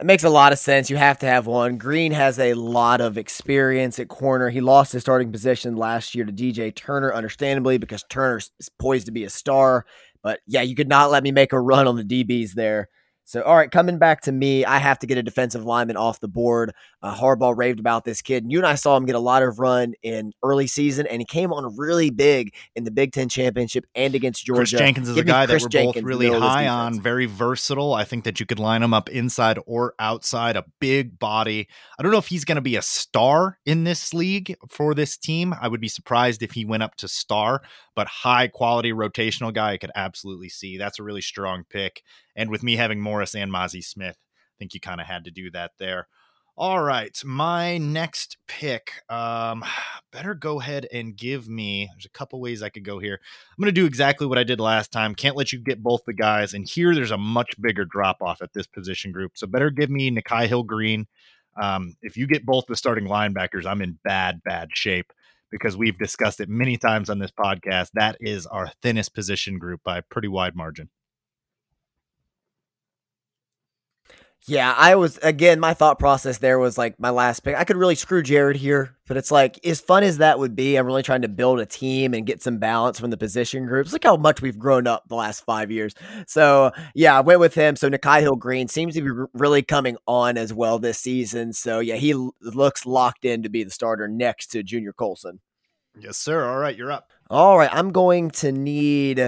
[0.00, 0.90] It makes a lot of sense.
[0.90, 1.78] You have to have one.
[1.78, 4.50] Green has a lot of experience at corner.
[4.50, 9.06] He lost his starting position last year to DJ Turner, understandably, because Turner is poised
[9.06, 9.86] to be a star.
[10.22, 12.88] But yeah, you could not let me make a run on the DBs there.
[13.26, 16.20] So, all right, coming back to me, I have to get a defensive lineman off
[16.20, 16.74] the board.
[17.02, 18.44] Uh, Harbaugh raved about this kid.
[18.48, 21.24] You and I saw him get a lot of run in early season, and he
[21.24, 24.60] came on really big in the Big Ten championship and against Georgia.
[24.60, 27.94] Kris Jenkins is Give a guy that we're Jenkins both really high on, very versatile.
[27.94, 31.66] I think that you could line him up inside or outside, a big body.
[31.98, 35.16] I don't know if he's going to be a star in this league for this
[35.16, 35.54] team.
[35.58, 37.62] I would be surprised if he went up to star,
[37.94, 40.78] but high quality rotational guy, I could absolutely see.
[40.78, 42.02] That's a really strong pick.
[42.36, 45.30] And with me having Morris and Mazi Smith, I think you kind of had to
[45.30, 46.08] do that there.
[46.56, 48.92] All right, my next pick.
[49.08, 49.64] Um,
[50.12, 51.88] better go ahead and give me.
[51.92, 53.18] There's a couple ways I could go here.
[53.20, 55.16] I'm going to do exactly what I did last time.
[55.16, 56.54] Can't let you get both the guys.
[56.54, 59.32] And here, there's a much bigger drop off at this position group.
[59.34, 61.06] So better give me Nikhai Hill-Green.
[61.60, 65.12] Um, if you get both the starting linebackers, I'm in bad, bad shape
[65.54, 67.90] because we've discussed it many times on this podcast.
[67.94, 70.90] That is our thinnest position group by a pretty wide margin.
[74.46, 75.58] Yeah, I was again.
[75.58, 77.56] My thought process there was like my last pick.
[77.56, 80.76] I could really screw Jared here, but it's like as fun as that would be.
[80.76, 83.94] I'm really trying to build a team and get some balance from the position groups.
[83.94, 85.94] Look how much we've grown up the last five years.
[86.26, 87.74] So yeah, I went with him.
[87.74, 91.54] So Nikhai Hill-Green seems to be really coming on as well this season.
[91.54, 92.12] So yeah, he
[92.42, 95.40] looks locked in to be the starter next to Junior Colson.
[95.98, 96.48] Yes, sir.
[96.48, 97.10] All right, you're up.
[97.30, 99.18] All right, I'm going to need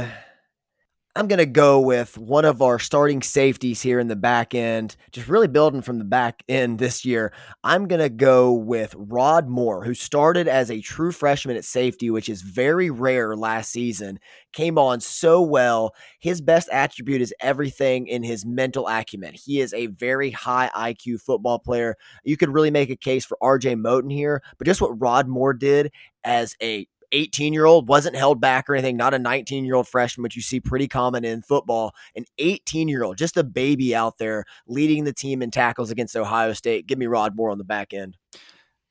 [1.17, 4.97] I'm going to go with one of our starting safeties here in the back end,
[5.13, 7.33] just really building from the back end this year.
[7.65, 12.11] I'm going to go with Rod Moore, who started as a true freshman at safety,
[12.11, 14.19] which is very rare last season.
[14.53, 15.95] Came on so well.
[16.21, 19.33] His best attribute is everything in his mental acumen.
[19.33, 21.97] He is a very high IQ football player.
[22.25, 25.55] You could really make a case for RJ Moten here, but just what Rod Moore
[25.55, 25.93] did
[26.25, 29.89] as a 18 year old wasn't held back or anything, not a 19 year old
[29.89, 31.95] freshman, which you see pretty common in football.
[32.15, 36.17] An 18 year old, just a baby out there leading the team in tackles against
[36.17, 36.87] Ohio State.
[36.87, 38.17] Give me Rod Moore on the back end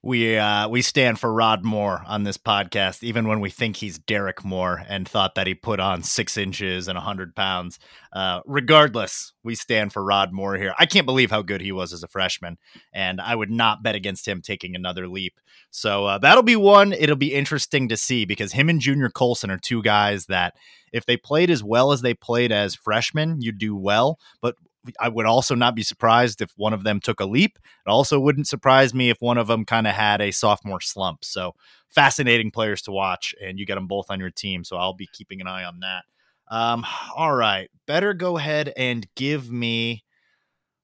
[0.05, 3.97] we uh, we stand for Rod Moore on this podcast, even when we think he's
[3.97, 7.79] Derrick Moore and thought that he put on six inches and hundred pounds.
[8.13, 10.75] Uh, regardless, we stand for Rod Moore here.
[10.77, 12.59] I can't believe how good he was as a freshman,
[12.93, 15.39] and I would not bet against him taking another leap.
[15.71, 16.93] So uh, that'll be one.
[16.93, 20.53] It'll be interesting to see because him and Junior Colson are two guys that,
[20.93, 24.19] if they played as well as they played as freshmen, you'd do well.
[24.39, 24.55] But
[24.99, 27.57] I would also not be surprised if one of them took a leap.
[27.85, 31.23] It also wouldn't surprise me if one of them kind of had a sophomore slump.
[31.23, 31.53] So
[31.89, 34.63] fascinating players to watch, and you get them both on your team.
[34.63, 36.03] So I'll be keeping an eye on that.
[36.49, 40.03] Um, all right, better go ahead and give me.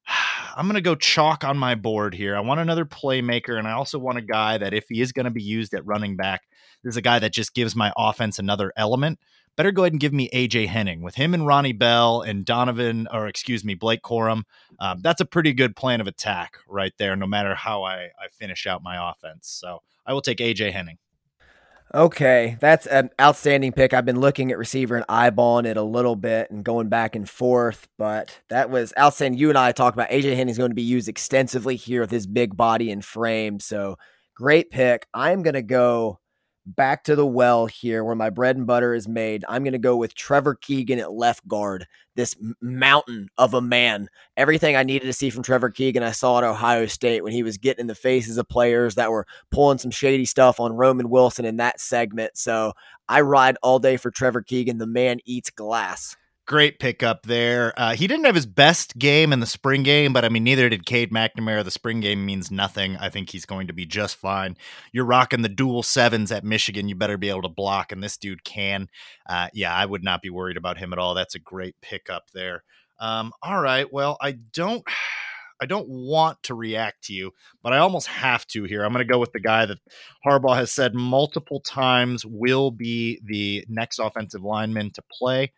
[0.55, 2.35] I'm going to go chalk on my board here.
[2.35, 5.23] I want another playmaker, and I also want a guy that, if he is going
[5.23, 6.41] to be used at running back,
[6.83, 9.19] is a guy that just gives my offense another element
[9.55, 13.07] better go ahead and give me AJ Henning with him and Ronnie Bell and Donovan,
[13.11, 14.43] or excuse me, Blake Corum.
[14.79, 18.27] Um, that's a pretty good plan of attack right there, no matter how I, I
[18.31, 19.47] finish out my offense.
[19.49, 20.97] So I will take AJ Henning.
[21.93, 23.93] Okay, that's an outstanding pick.
[23.93, 27.29] I've been looking at receiver and eyeballing it a little bit and going back and
[27.29, 29.37] forth, but that was outstanding.
[29.37, 32.27] You and I talked about AJ Henning's going to be used extensively here with his
[32.27, 33.59] big body and frame.
[33.59, 33.97] So
[34.35, 35.05] great pick.
[35.13, 36.19] I'm going to go
[36.65, 39.43] back to the well here where my bread and butter is made.
[39.49, 44.07] I'm going to go with Trevor Keegan at left guard, this mountain of a man.
[44.37, 47.43] Everything I needed to see from Trevor Keegan, I saw at Ohio State when he
[47.43, 51.09] was getting in the faces of players that were pulling some shady stuff on Roman
[51.09, 52.37] Wilson in that segment.
[52.37, 52.73] So
[53.09, 54.77] I ride all day for Trevor Keegan.
[54.77, 56.15] The man eats glass.
[56.47, 57.71] Great pickup there.
[57.77, 60.69] Uh, he didn't have his best game in the spring game, but I mean, neither
[60.69, 61.63] did Cade McNamara.
[61.63, 62.97] The spring game means nothing.
[62.97, 64.57] I think he's going to be just fine.
[64.91, 66.89] You're rocking the dual sevens at Michigan.
[66.89, 68.89] You better be able to block, and this dude can.
[69.29, 71.13] Uh, yeah, I would not be worried about him at all.
[71.13, 72.63] That's a great pickup there.
[72.99, 73.91] Um, all right.
[73.91, 74.83] Well, I don't.
[75.61, 78.83] I don't want to react to you, but I almost have to here.
[78.83, 79.77] I'm going to go with the guy that
[80.25, 85.51] Harbaugh has said multiple times will be the next offensive lineman to play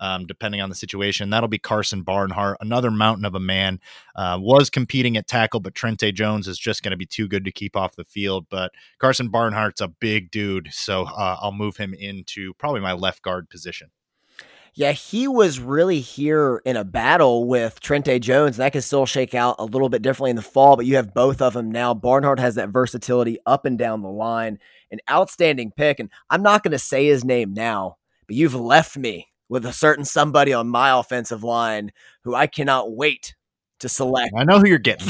[0.00, 1.30] um, depending on the situation.
[1.30, 3.80] That'll be Karsen Barnhart, another mountain of a man.
[4.16, 7.44] Uh, was competing at tackle, but Trente Jones is just going to be too good
[7.44, 8.46] to keep off the field.
[8.50, 13.22] But Karsen Barnhart's a big dude, so uh, I'll move him into probably my left
[13.22, 13.90] guard position.
[14.74, 18.56] Yeah, he was really here in a battle with Trente Jones.
[18.56, 20.96] And that can still shake out a little bit differently in the fall, but you
[20.96, 21.92] have both of them now.
[21.92, 24.58] Barnhart has that versatility up and down the line.
[24.92, 25.98] An outstanding pick.
[25.98, 27.96] And I'm not going to say his name now,
[28.26, 31.90] but you've left me with a certain somebody on my offensive line
[32.22, 33.34] who I cannot wait
[33.80, 34.32] to select.
[34.34, 35.08] I know who you're getting.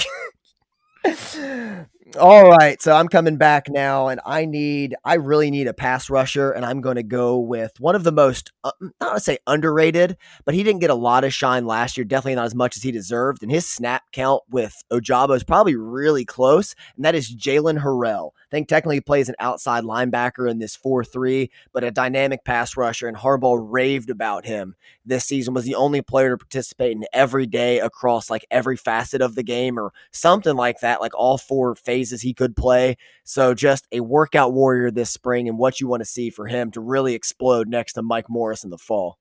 [2.18, 6.10] All right, so I'm coming back now, and I need, I really need a pass
[6.10, 9.38] rusher, and I'm going to go with one of the most, uh, not to say
[9.46, 12.76] underrated, but he didn't get a lot of shine last year, definitely not as much
[12.76, 17.14] as he deserved, and his snap count with Ojabo is probably really close, and that
[17.14, 18.32] is Jaylen Harrell.
[18.34, 22.44] I think technically he plays an outside linebacker in this 4 3, but a dynamic
[22.44, 23.06] pass rusher.
[23.06, 24.74] And Harbaugh raved about him
[25.06, 29.22] this season, was the only player to participate in every day across like every facet
[29.22, 32.96] of the game or something like that, like all four phases he could play.
[33.24, 36.70] So just a workout warrior this spring and what you want to see for him
[36.72, 39.18] to really explode next to Mike Morris in the fall.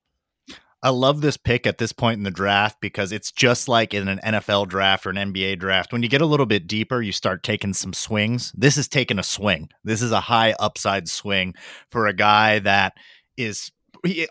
[0.82, 4.08] I love this pick at this point in the draft because it's just like in
[4.08, 5.92] an NFL draft or an NBA draft.
[5.92, 8.54] When you get a little bit deeper, you start taking some swings.
[8.56, 9.70] This is taking a swing.
[9.84, 11.54] This is a high upside swing
[11.92, 12.94] for a guy that
[13.36, 13.72] is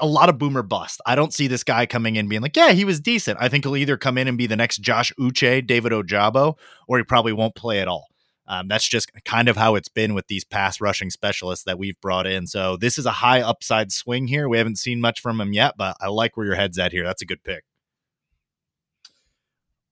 [0.01, 1.03] a lot of boomer bust.
[1.05, 3.38] I don't see this guy coming in being like, yeah, he was decent.
[3.40, 6.96] I think he'll either come in and be the next Josh Uche, David Ojabo, or
[6.96, 8.07] he probably won't play at all.
[8.49, 12.01] Um, that's just kind of how it's been with these pass rushing specialists that we've
[12.01, 12.46] brought in.
[12.46, 14.49] So this is a high upside swing here.
[14.49, 17.05] We haven't seen much from him yet, but I like where your head's at here.
[17.05, 17.64] That's a good pick.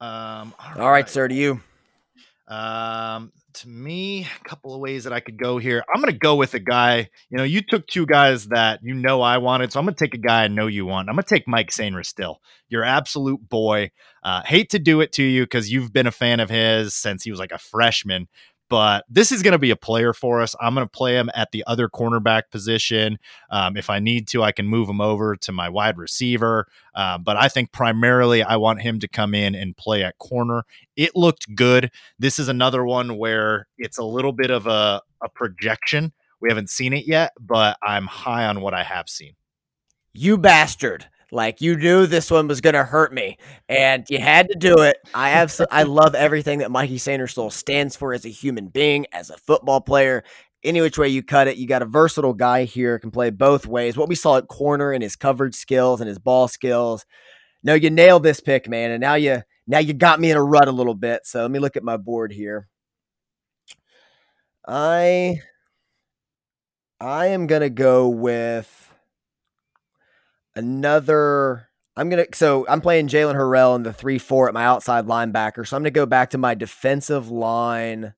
[0.01, 0.91] Um, all, all right.
[0.91, 1.29] right, sir.
[1.29, 1.61] To you.
[2.49, 5.83] Um, to me, a couple of ways that I could go here.
[5.93, 7.09] I'm going to go with a guy.
[7.31, 10.05] You know, you took two guys that you know I wanted, so I'm going to
[10.05, 11.09] take a guy I know you want.
[11.09, 12.37] I'm going to take Mike Sainristil,
[12.69, 13.91] your absolute boy.
[14.23, 17.23] Uh, hate to do it to you because you've been a fan of his since
[17.23, 18.29] he was like a freshman,
[18.69, 20.55] but this is going to be a player for us.
[20.61, 23.19] I'm going to play him at the other cornerback position.
[23.51, 26.67] Um, if I need to, I can move him over to my wide receiver.
[26.95, 30.65] Uh, but I think primarily I want him to come in and play at corner.
[30.97, 31.91] It looked good.
[32.19, 36.13] This is another one where it's a little bit of a, a projection.
[36.41, 39.35] We haven't seen it yet, but I'm high on what I have seen.
[40.13, 41.07] You bastard.
[41.33, 43.37] Like you knew this one was gonna hurt me,
[43.69, 44.97] and you had to do it.
[45.15, 49.31] I have, I love everything that Mikey Sainristil stands for as a human being, as
[49.31, 50.23] a football player.
[50.63, 53.67] Any which way you cut it, you got a versatile guy here, can play both
[53.67, 53.97] ways.
[53.97, 57.05] What we saw at corner and his coverage skills and his ball skills.
[57.63, 60.43] No, you nailed this pick, man, and now you now you got me in a
[60.43, 61.27] rut a little bit.
[61.27, 62.69] So let me look at my board here.
[64.67, 65.41] I
[67.01, 68.93] I am gonna go with
[70.57, 71.69] another.
[71.97, 75.67] I'm gonna so I'm playing Jaylen Harrell in the three four at my outside linebacker.
[75.67, 78.15] So I'm gonna go back to my defensive line.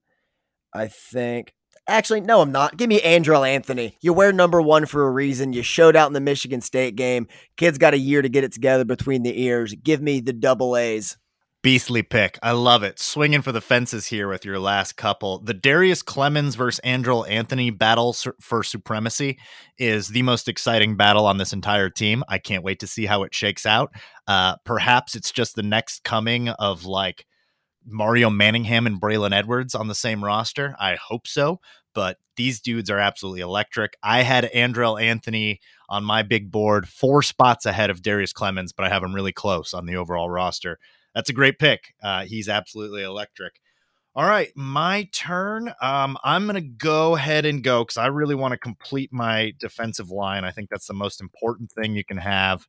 [0.73, 1.53] I think
[1.89, 2.77] Actually, no, I'm not.
[2.77, 3.97] Give me Andrel Anthony.
[3.99, 5.53] You wear number one for a reason.
[5.53, 7.27] You showed out in the Michigan State game.
[7.57, 9.73] Kid's got a year to get it together between the ears.
[9.73, 11.17] Give me the double A's.
[11.61, 12.39] Beastly pick.
[12.41, 12.99] I love it.
[12.99, 15.39] Swinging for the fences here with your last couple.
[15.39, 19.37] The Darrius Clemons versus Andrel Anthony battle for supremacy
[19.77, 22.23] is the most exciting battle on this entire team.
[22.29, 23.91] I can't wait to see how it shakes out.
[24.25, 27.25] Uh, perhaps it's just the next coming of like
[27.85, 30.77] Mario Manningham and Braylon Edwards on the same roster.
[30.79, 31.59] I hope so,
[31.93, 33.97] but these dudes are absolutely electric.
[34.01, 38.85] I had Andrel Anthony on my big board, four spots ahead of Darrius Clemons, but
[38.85, 40.79] I have him really close on the overall roster
[41.19, 41.93] that's a great pick.
[42.01, 43.59] Uh, he's absolutely electric.
[44.15, 45.73] All right, my turn.
[45.81, 49.53] Um, I'm going to go ahead and go because I really want to complete my
[49.59, 50.45] defensive line.
[50.45, 52.65] I think that's the most important thing you can have,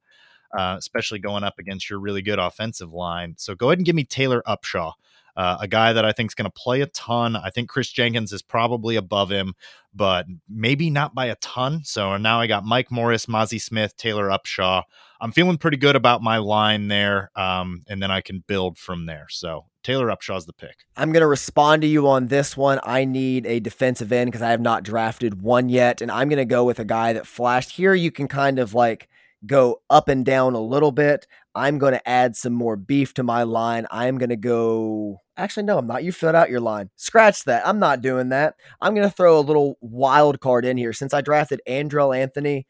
[0.52, 3.36] uh, especially going up against your really good offensive line.
[3.38, 4.94] So go ahead and give me Taylor Upshaw
[5.40, 7.34] uh, a guy that I think is going to play a ton.
[7.34, 9.54] I think Kris Jenkins is probably above him,
[9.94, 11.80] but maybe not by a ton.
[11.82, 14.82] So now I got Mike Morris, Mazi Smith, Taylor Upshaw.
[15.18, 19.06] I'm feeling pretty good about my line there, um, and then I can build from
[19.06, 19.28] there.
[19.30, 20.84] So Taylor Upshaw's the pick.
[20.94, 22.78] I'm going to respond to you on this one.
[22.82, 26.36] I need a defensive end because I have not drafted one yet, and I'm going
[26.36, 27.70] to go with a guy that flashed.
[27.70, 29.08] Here you can kind of like
[29.46, 31.26] go up and down a little bit.
[31.54, 33.86] I'm going to add some more beef to my line.
[33.90, 35.22] I'm going to go.
[35.40, 36.04] Actually, no, I'm not.
[36.04, 36.90] You filled out your line.
[36.96, 37.66] Scratch that.
[37.66, 38.56] I'm not doing that.
[38.80, 40.92] I'm going to throw a little wild card in here.
[40.92, 42.66] Since I drafted Andrel Anthony,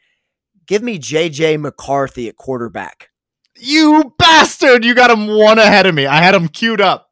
[0.66, 3.08] give me JJ McCarthy at quarterback.
[3.58, 4.84] You bastard!
[4.84, 6.06] You got him one ahead of me.
[6.06, 7.08] I had him queued up.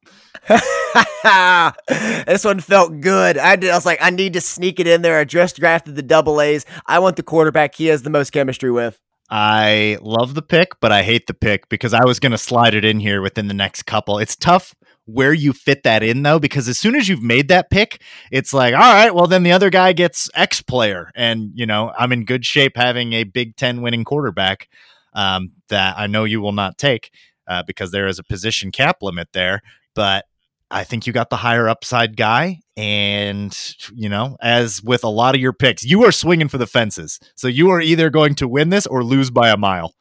[0.49, 3.37] this one felt good.
[3.37, 3.71] I did.
[3.71, 5.19] I was like, I need to sneak it in there.
[5.19, 6.65] I just drafted the double A's.
[6.87, 8.99] I want the quarterback he has the most chemistry with.
[9.29, 12.75] I love the pick, but I hate the pick because I was going to slide
[12.75, 14.19] it in here within the next couple.
[14.19, 14.75] It's tough
[15.09, 18.53] where you fit that in though, because as soon as you've made that pick, it's
[18.53, 21.11] like, all right, well, then the other guy gets X player.
[21.17, 24.69] And, you know, I'm in good shape having a Big Ten winning quarterback
[25.15, 27.11] um, that I know you will not take
[27.47, 29.63] uh, because there is a position cap limit there.
[29.95, 30.27] But
[30.71, 32.61] I think you got the higher upside guy.
[32.77, 33.59] And,
[33.95, 37.19] you know, as with a lot of your picks, you are swinging for the fences.
[37.35, 39.95] So you are either going to win this or lose by a mile.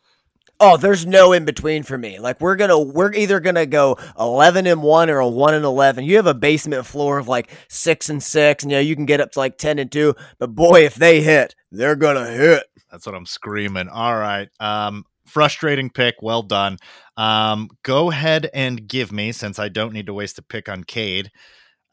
[0.59, 2.19] Oh, there's no in between for me.
[2.19, 6.03] Like we're gonna, we're either gonna go eleven and one or a one and eleven.
[6.03, 9.05] You have a basement floor of like six and six, and you know you can
[9.05, 10.15] get up to like ten and two.
[10.39, 12.63] But boy, if they hit, they're gonna hit.
[12.91, 13.89] That's what I'm screaming.
[13.89, 14.49] All right.
[14.59, 16.15] Um, frustrating pick.
[16.21, 16.77] Well done.
[17.17, 20.83] Um, go ahead and give me, since I don't need to waste a pick on
[20.83, 21.31] Cade,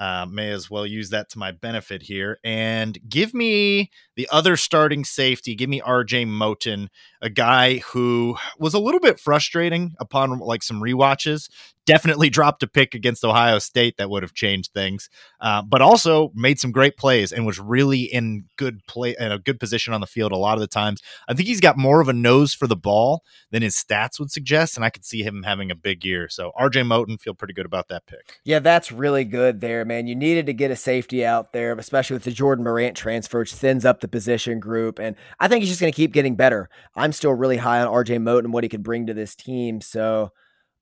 [0.05, 4.55] uh, may as well use that to my benefit here and give me the other
[4.55, 5.55] starting safety.
[5.55, 6.89] Give me RJ Moten,
[7.23, 11.49] a guy who was a little bit frustrating upon like some re-watches
[11.87, 16.31] definitely dropped a pick against Ohio State that would have changed things, uh, but also
[16.35, 20.01] made some great plays and was really in good play in a good position on
[20.01, 21.03] the field a lot of the times.
[21.29, 24.31] I think he's got more of a nose for the ball than his stats would
[24.31, 26.29] suggest, and I could see him having a big year.
[26.29, 28.41] So RJ Moten feel pretty good about that pick.
[28.45, 29.94] Yeah, that's really good there, man.
[30.07, 33.55] You needed to get a safety out there, especially with the Jordan Morant transfer, which
[33.55, 36.69] thins up the position group, and I think he's just going to keep getting better.
[36.95, 39.81] I'm still really high on RJ Moten and what he could bring to this team,
[39.81, 40.31] so.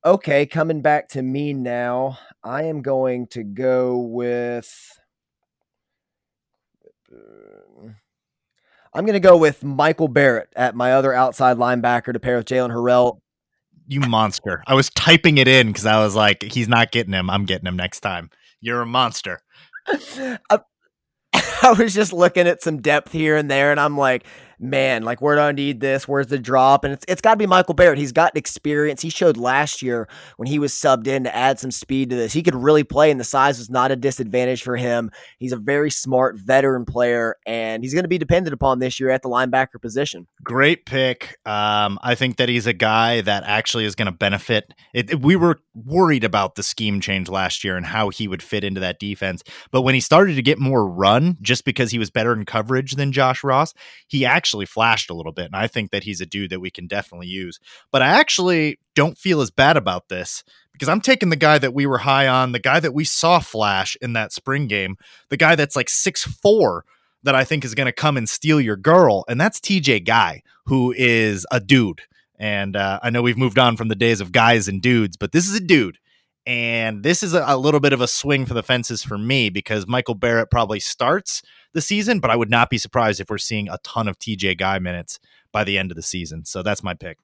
[0.04, 2.18] Okay, coming back to me now.
[2.42, 4.98] I am going to go with.
[8.92, 12.46] I'm going to go with Michael Barrett at my other outside linebacker to pair with
[12.46, 13.20] Jaylen Harrell.
[13.86, 14.64] You monster.
[14.66, 17.30] I was typing it in because I was like, he's not getting him.
[17.30, 18.30] I'm getting him next time.
[18.62, 19.40] You're a monster.
[19.88, 20.60] I,
[21.34, 24.24] I was just looking at some depth here and there, and I'm like,
[24.62, 26.06] man, like where do I need this?
[26.06, 26.84] Where's the drop?
[26.84, 27.98] And it's it's got to be Michael Barrett.
[27.98, 29.02] He's got experience.
[29.02, 32.32] He showed last year when he was subbed in to add some speed to this.
[32.32, 35.10] He could really play, and the size was not a disadvantage for him.
[35.38, 39.10] He's a very smart veteran player, and he's going to be depended upon this year
[39.10, 40.26] at the linebacker position.
[40.44, 41.38] Great pick.
[41.44, 44.72] Um, I think that he's a guy that actually is going to benefit.
[44.94, 48.42] It, it, we were worried about the scheme change last year and how he would
[48.42, 51.98] fit into that defense, but when he started to get more run, just because he
[51.98, 53.74] was better in coverage than Josh Ross,
[54.06, 55.46] he actually actually flashed a little bit.
[55.46, 57.59] And I think that he's a dude that we can definitely use.
[57.90, 60.44] But I actually don't feel as bad about this
[60.74, 63.38] because I'm taking the guy that we were high on, the guy that we saw
[63.38, 64.96] flash in that spring game,
[65.30, 66.84] the guy that's like six four
[67.22, 69.24] that I think is going to come and steal your girl.
[69.26, 72.03] And that's TJ Guy, who is a dude.
[72.38, 75.32] And uh, I know we've moved on from the days of guys and dudes, but
[75.32, 75.98] this is a dude.
[76.44, 79.48] And this is a, a little bit of a swing for the fences for me
[79.48, 81.40] because Michael Barrett probably starts
[81.72, 84.58] the season, but I would not be surprised if we're seeing a ton of TJ
[84.58, 85.18] Guy minutes
[85.52, 86.44] by the end of the season.
[86.44, 87.18] So that's my pick.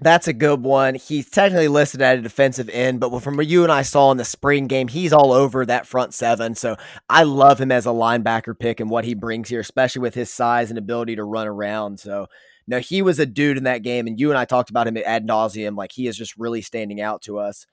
[0.00, 0.96] That's a good one.
[0.96, 4.16] He's technically listed at a defensive end, but from what you and I saw in
[4.16, 6.56] the spring game, he's all over that front seven.
[6.56, 6.76] So
[7.08, 10.30] I love him as a linebacker pick and what he brings here, especially with his
[10.30, 12.00] size and ability to run around.
[12.00, 12.26] So
[12.66, 14.96] no, he was a dude in that game, and you and I talked about him
[14.96, 15.76] ad nauseum.
[15.76, 17.66] Like he is just really standing out to us.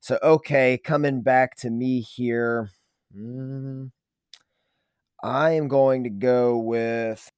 [0.00, 2.70] So okay, coming back to me here,
[3.16, 3.90] mm,
[5.22, 7.30] I am going to go with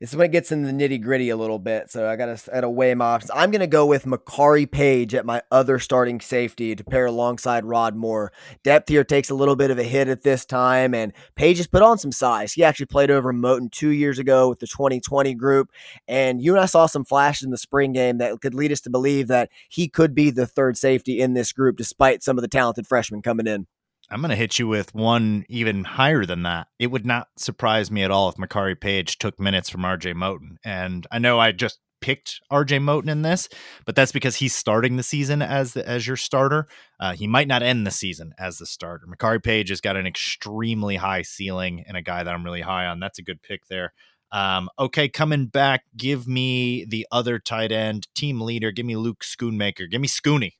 [0.00, 1.90] this is when it gets in the nitty gritty a little bit.
[1.90, 3.32] So I got to at a weigh my options.
[3.34, 7.64] I'm going to go with Makari Paige at my other starting safety to pair alongside
[7.64, 8.32] Rod Moore.
[8.62, 11.66] Depth here takes a little bit of a hit at this time, and Paige has
[11.66, 12.52] put on some size.
[12.52, 15.70] He actually played over Moten two years ago with the 2020 group,
[16.06, 18.80] and you and I saw some flashes in the spring game that could lead us
[18.82, 22.42] to believe that he could be the third safety in this group, despite some of
[22.42, 23.66] the talented freshmen coming in.
[24.10, 26.68] I'm going to hit you with one even higher than that.
[26.78, 30.56] It would not surprise me at all if Makari Paige took minutes from RJ Moten.
[30.64, 33.48] And I know I just picked RJ Moten in this,
[33.84, 36.68] but that's because he's starting the season as the, as your starter.
[36.98, 39.06] Uh, he might not end the season as the starter.
[39.06, 42.86] Makari Paige has got an extremely high ceiling and a guy that I'm really high
[42.86, 43.00] on.
[43.00, 43.92] That's a good pick there.
[44.30, 48.70] Um, okay, coming back, give me the other tight end, team leader.
[48.70, 49.90] Give me Luke Schoonmaker.
[49.90, 50.52] Give me Scooney.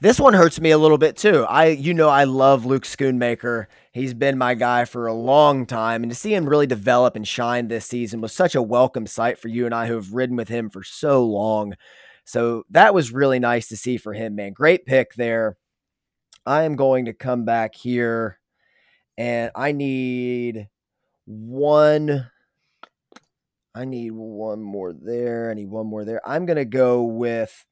[0.00, 1.44] This one hurts me a little bit too.
[1.44, 3.66] I, you know, I love Luke Schoonmaker.
[3.92, 7.26] He's been my guy for a long time, and to see him really develop and
[7.26, 10.36] shine this season was such a welcome sight for you and I, who have ridden
[10.36, 11.74] with him for so long.
[12.24, 14.52] So that was really nice to see for him, man.
[14.52, 15.56] Great pick there.
[16.44, 18.38] I am going to come back here,
[19.16, 20.68] and I need
[21.24, 22.30] one.
[23.74, 25.50] I need one more there.
[25.50, 26.20] I need one more there.
[26.28, 27.64] I'm going to go with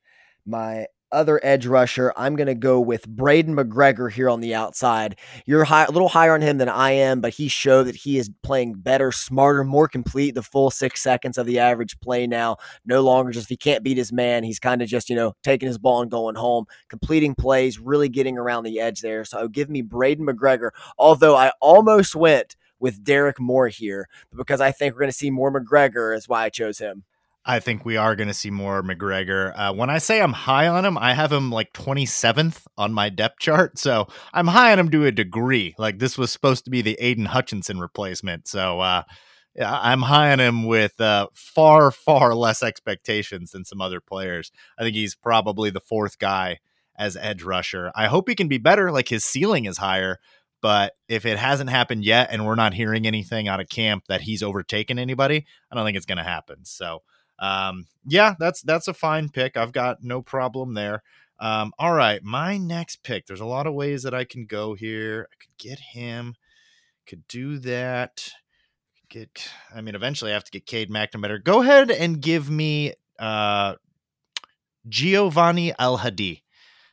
[0.47, 5.17] my other edge rusher, I'm going to go with Braden McGregor here on the outside.
[5.47, 8.19] You're high, a little higher on him than I am, but he showed that he
[8.19, 12.57] is playing better, smarter, more complete the full six seconds of the average play now.
[12.85, 15.35] No longer just if he can't beat his man, he's kind of just, you know,
[15.43, 19.25] taking his ball and going home, completing plays, really getting around the edge there.
[19.25, 24.73] So give me Braden McGregor, although I almost went with Derrick Moore here because I
[24.73, 27.05] think we're going to see more McGregor is why I chose him.
[27.45, 29.53] I think we are going to see more McGregor.
[29.57, 33.09] Uh, when I say I'm high on him, I have him like 27th on my
[33.09, 33.79] depth chart.
[33.79, 35.75] So I'm high on him to a degree.
[35.77, 38.47] Like this was supposed to be the Aidan Hutchinson replacement.
[38.47, 39.03] So uh,
[39.61, 44.53] I'm high on him with uh, far, far less expectations than some other players.
[44.79, 46.59] I think he's probably the fourth guy
[46.97, 47.91] as edge rusher.
[47.97, 48.93] I hope he can be better.
[48.93, 50.19] Like his ceiling is higher.
[50.61, 54.21] But if it hasn't happened yet and we're not hearing anything out of camp that
[54.21, 56.65] he's overtaken anybody, I don't think it's going to happen.
[56.65, 57.03] So
[57.43, 59.57] um, yeah, that's that's a fine pick.
[59.57, 61.03] I've got no problem there.
[61.41, 63.27] Um, all right, my next pick.
[63.27, 65.29] There's a lot of ways that I can go here.
[65.31, 66.37] I could get him.
[67.05, 68.31] Could do that.
[69.11, 69.51] Get.
[69.75, 71.43] I mean, eventually I have to get Cade McNamara.
[71.43, 73.75] Go ahead and give me uh,
[74.89, 76.42] Giovanni El Hadi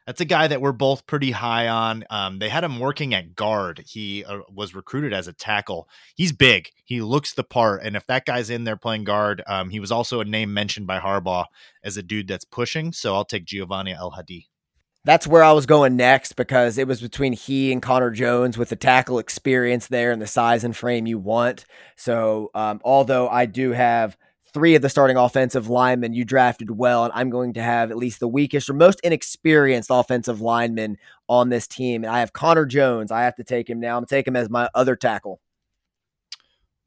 [0.10, 2.04] that's a guy that we're both pretty high on.
[2.10, 3.84] Um, they had him working at guard.
[3.86, 5.88] He uh, was recruited as a tackle.
[6.16, 6.70] He's big.
[6.84, 7.84] He looks the part.
[7.84, 10.88] And if that guy's in there playing guard, um, he was also a name mentioned
[10.88, 11.46] by Harbaugh
[11.84, 12.92] as a dude that's pushing.
[12.92, 14.48] So I'll take Giovanni El Hadi.
[15.06, 18.70] That's where I was going next because it was between he and Connor Jones with
[18.70, 21.66] the tackle experience there and the size and frame you want.
[21.96, 24.18] So, um, although I do have
[24.54, 27.98] three of the starting offensive linemen you drafted well, and I'm going to have at
[27.98, 30.98] least the weakest or most inexperienced offensive lineman
[31.28, 32.04] on this team.
[32.04, 33.12] And I have Connor Jones.
[33.12, 33.98] I have to take him now.
[33.98, 35.40] I'm take him as my other tackle.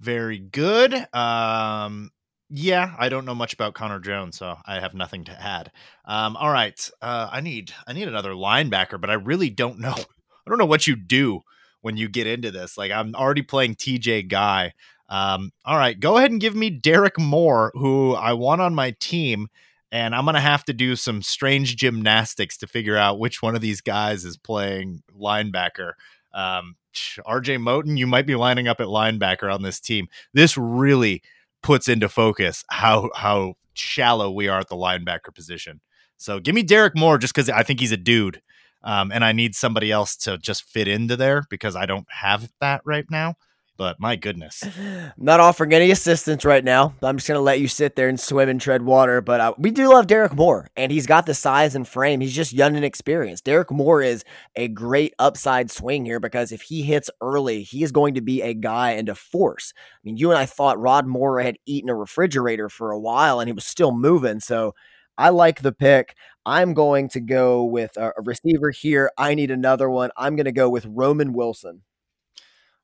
[0.00, 0.94] Very good.
[1.14, 2.10] Um,
[2.50, 5.70] yeah, I don't know much about Connor Jones, so I have nothing to add.
[6.04, 9.94] Um, all right, uh, I need I need another linebacker, but I really don't know.
[10.46, 11.42] I don't know what you do
[11.82, 12.76] when you get into this.
[12.76, 14.74] Like I'm already playing TJ Guy.
[15.12, 18.92] Um, all right, go ahead and give me Derrick Moore, who I want on my
[18.98, 19.48] team,
[19.90, 23.60] and I'm gonna have to do some strange gymnastics to figure out which one of
[23.60, 25.92] these guys is playing linebacker.
[26.32, 30.08] Um, RJ Moten, you might be lining up at linebacker on this team.
[30.32, 31.22] This really
[31.62, 35.82] puts into focus how how shallow we are at the linebacker position.
[36.16, 38.40] So give me Derrick Moore just because I think he's a dude.
[38.82, 42.50] Um, and I need somebody else to just fit into there because I don't have
[42.60, 43.34] that right now
[43.82, 44.62] but my goodness.
[44.62, 46.94] I'm not offering any assistance right now.
[47.02, 49.20] I'm just going to let you sit there and swim and tread water.
[49.20, 52.20] But uh, we do love Derrick Moore, and he's got the size and frame.
[52.20, 53.42] He's just young and experienced.
[53.42, 54.22] Derrick Moore is
[54.54, 58.40] a great upside swing here because if he hits early, he is going to be
[58.40, 59.72] a guy and a force.
[59.76, 63.40] I mean, you and I thought Rod Moore had eaten a refrigerator for a while,
[63.40, 64.38] and he was still moving.
[64.38, 64.76] So
[65.18, 66.14] I like the pick.
[66.46, 69.10] I'm going to go with a receiver here.
[69.18, 70.10] I need another one.
[70.16, 71.82] I'm going to go with Roman Wilson.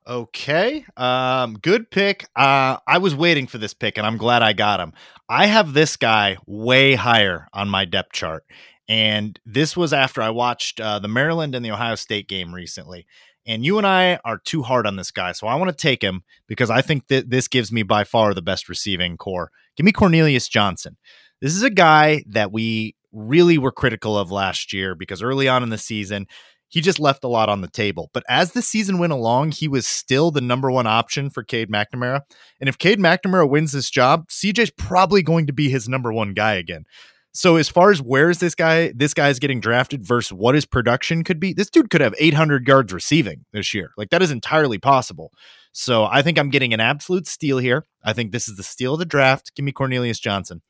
[0.06, 0.84] Okay.
[0.96, 2.26] Um, good pick.
[2.34, 4.92] Uh, I was waiting for this pick, and I'm glad I got him.
[5.28, 8.44] I have this guy way higher on my depth chart.
[8.88, 13.06] And this was after I watched uh, the Maryland and the Ohio State game recently.
[13.46, 15.32] And you and I are too hard on this guy.
[15.32, 18.32] So I want to take him because I think that this gives me by far
[18.32, 19.50] the best receiving core.
[19.76, 20.96] Give me Cornelius Johnson.
[21.40, 25.62] This is a guy that we really were critical of last year because early on
[25.62, 26.26] in the season,
[26.68, 28.10] he just left a lot on the table.
[28.12, 31.70] But as the season went along, he was still the number one option for Cade
[31.70, 32.20] McNamara.
[32.60, 36.34] And if Cade McNamara wins this job, CJ's probably going to be his number one
[36.34, 36.84] guy again.
[37.32, 40.54] So as far as where is this guy, this guy is getting drafted versus what
[40.54, 43.90] his production could be, this dude could have 800 yards receiving this year.
[43.96, 45.30] Like that is entirely possible.
[45.72, 47.84] So I think I'm getting an absolute steal here.
[48.02, 49.54] I think this is the steal of the draft.
[49.54, 50.62] Give me Cornelius Johnson.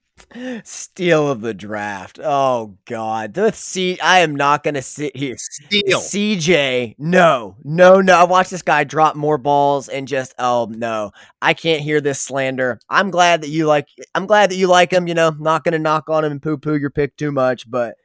[0.64, 2.18] Steal of the draft.
[2.22, 3.34] Oh God.
[3.34, 5.36] The C I am not gonna sit here.
[5.38, 6.00] Steal.
[6.00, 6.96] CJ.
[6.98, 7.56] No.
[7.64, 8.14] No, no.
[8.14, 11.12] I watched this guy drop more balls and just oh no.
[11.42, 12.80] I can't hear this slander.
[12.88, 15.78] I'm glad that you like I'm glad that you like him, you know, not gonna
[15.78, 17.96] knock on him and poo poo your pick too much, but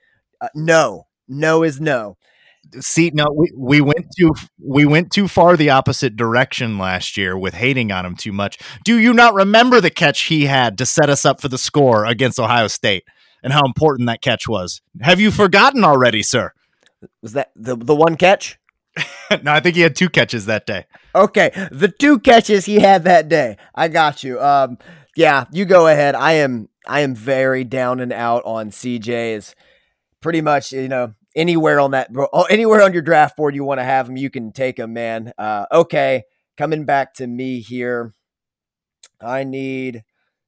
[0.41, 1.07] uh, no.
[1.28, 2.18] No is no
[2.80, 7.38] see no we, we went too we went too far the opposite direction last year
[7.38, 8.57] with hating on him too much.
[8.84, 12.05] Do you not remember the catch he had to set us up for the score
[12.05, 13.03] against ohio state
[13.43, 14.82] and how important that catch was?
[15.01, 16.51] Have you forgotten already sir?
[17.22, 18.59] Was that the the one catch?
[19.41, 20.86] No i think he had two catches that day.
[21.16, 23.57] Okay the two catches he had that day.
[23.74, 24.39] I got you.
[24.41, 24.78] Um
[25.16, 26.16] yeah you go ahead.
[26.16, 29.55] I am i am very down and out on cj's
[30.22, 33.80] pretty much you know anywhere on that oh, anywhere on your draft board you want
[33.80, 35.34] to have them you can take them man.
[35.38, 36.24] Uh, okay
[36.58, 38.14] coming back to me here
[39.20, 40.04] i need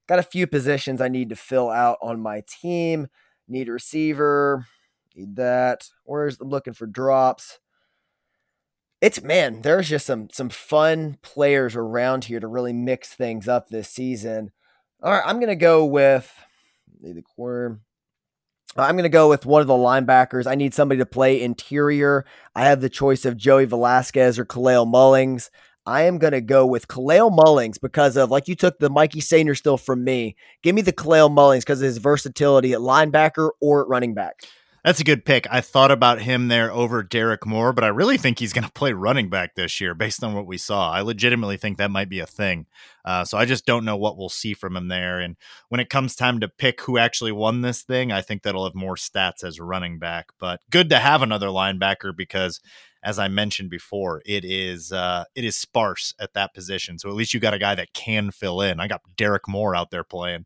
[0.07, 3.07] got a few positions i need to fill out on my team.
[3.47, 4.65] Need a receiver
[5.15, 7.59] need that where's i'm looking for drops.
[9.01, 13.69] It's man there's just some some fun players around here to really mix things up
[13.69, 14.51] this season.
[15.01, 16.31] All right i'm gonna go with
[17.01, 17.79] the corner
[18.77, 20.47] I'm going to go with one of the linebackers.
[20.47, 22.25] I need somebody to play interior.
[22.55, 25.49] I have the choice of Joey Velazquez or Kalel Mullings.
[25.85, 29.21] I am going to go with Kalel Mullings because of, like you took the Mikey
[29.21, 30.35] Sainristil from me.
[30.61, 34.41] Give me the Kalel Mullings because of his versatility at linebacker or at running back.
[34.85, 35.47] That's a good pick.
[35.49, 38.71] I thought about him there over Derrick Moore, but I really think he's going to
[38.71, 40.91] play running back this year based on what we saw.
[40.91, 42.67] I legitimately think that might be a thing.
[43.03, 45.19] Uh, so I just don't know what we'll see from him there.
[45.19, 45.37] And
[45.69, 48.75] when it comes time to pick who actually won this thing, I think that'll have
[48.75, 50.27] more stats as running back.
[50.39, 52.61] But good to have another linebacker because
[53.01, 56.99] as I mentioned before, it is uh, it is sparse at that position.
[56.99, 58.79] So at least you got a guy that can fill in.
[58.79, 60.45] I got Derrick Moore out there playing.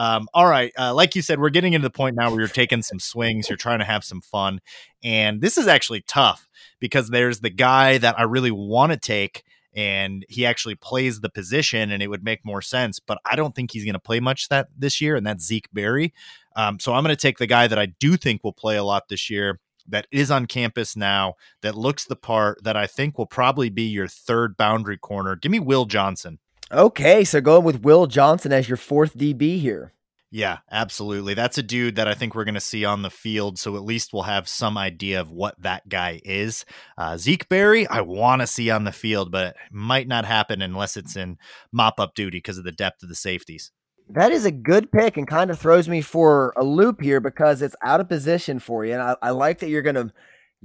[0.00, 2.48] Um, all right, uh, like you said, we're getting into the point now where you're
[2.48, 4.62] taking some swings, you're trying to have some fun,
[5.04, 6.48] and this is actually tough
[6.78, 9.44] because there's the guy that I really want to take,
[9.74, 12.98] and he actually plays the position, and it would make more sense.
[12.98, 15.68] But I don't think he's going to play much that this year, and that's Zeke
[15.70, 16.14] Berry.
[16.56, 18.84] Um, so I'm going to take the guy that I do think will play a
[18.84, 19.60] lot this year.
[19.86, 23.82] That is on campus now, that looks the part, that I think will probably be
[23.82, 25.36] your third boundary corner.
[25.36, 26.38] Give me Will Johnson.
[26.72, 29.92] Okay, so going with Will Johnson as your fourth DB here.
[30.30, 31.34] Yeah, absolutely.
[31.34, 33.58] That's a dude that I think we're going to see on the field.
[33.58, 36.64] So at least we'll have some idea of what that guy is.
[36.96, 40.62] Uh, Zeke Berry, I want to see on the field, but it might not happen
[40.62, 41.38] unless it's in
[41.72, 43.72] mop up duty because of the depth of the safeties.
[44.08, 47.62] That is a good pick and kind of throws me for a loop here because
[47.62, 48.92] it's out of position for you.
[48.92, 50.12] And I, I like that you're going to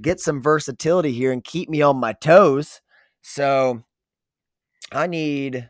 [0.00, 2.80] get some versatility here and keep me on my toes.
[3.22, 3.82] So
[4.92, 5.68] I need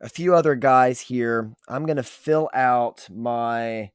[0.00, 1.52] a few other guys here.
[1.68, 3.90] I'm going to fill out my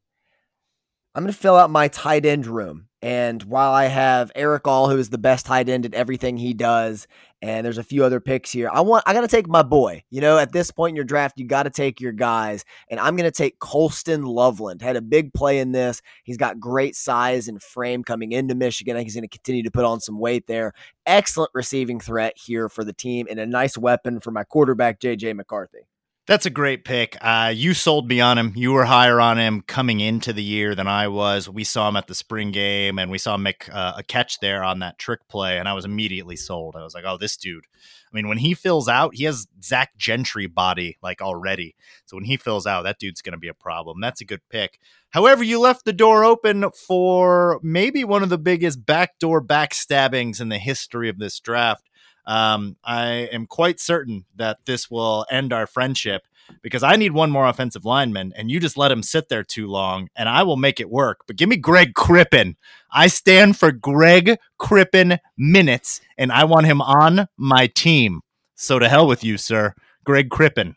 [1.14, 2.88] I'm going to fill out my tight end room.
[3.02, 6.54] And while I have Erick All, who is the best tight end at everything he
[6.54, 7.08] does,
[7.42, 10.04] and there's a few other picks here, I want I got to take my boy.
[10.10, 13.00] You know, at this point in your draft, you got to take your guys, and
[13.00, 14.82] I'm going to take Colston Loveland.
[14.82, 16.02] Had a big play in this.
[16.24, 18.96] He's got great size and frame coming into Michigan.
[18.98, 20.72] He's going to continue to put on some weight there.
[21.06, 25.36] Excellent receiving threat here for the team, and a nice weapon for my quarterback JJ
[25.36, 25.88] McCarthy.
[26.28, 27.18] That's a great pick.
[27.20, 28.54] Uh, you sold me on him.
[28.56, 31.50] You were higher on him coming into the year than I was.
[31.50, 34.40] We saw him at the spring game, and we saw him make uh, a catch
[34.40, 36.76] there on that trick play, and I was immediately sold.
[36.76, 39.98] I was like, "Oh, this dude." I mean, when he fills out, he has Zach
[39.98, 41.76] Gentry body like already.
[42.06, 44.00] So when he fills out, that dude's going to be a problem.
[44.00, 44.80] That's a good pick.
[45.10, 50.50] However, you left the door open for maybe one of the biggest backdoor backstabbings in
[50.50, 51.90] the history of this draft
[52.26, 56.24] um, I am quite certain that this will end our friendship
[56.62, 59.68] because I need one more offensive lineman, and you just let him sit there too
[59.68, 61.22] long, and I will make it work.
[61.28, 62.58] But give me Greg Crippen.
[62.92, 68.22] I stand for Greg Crippen minutes, and I want him on my team.
[68.56, 69.74] So to hell with you, sir.
[70.04, 70.76] Greg Crippen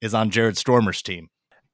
[0.00, 1.30] is on Jared Stormer's team.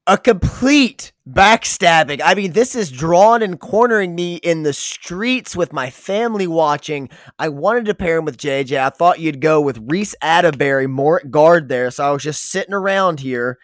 [0.07, 2.21] A complete backstabbing.
[2.23, 7.09] I mean, this is drawn and cornering me in the streets with my family watching.
[7.39, 8.79] I wanted to pair him with JJ.
[8.79, 11.91] I thought you'd go with Reese Atterbury more at guard there.
[11.91, 13.59] So I was just sitting around here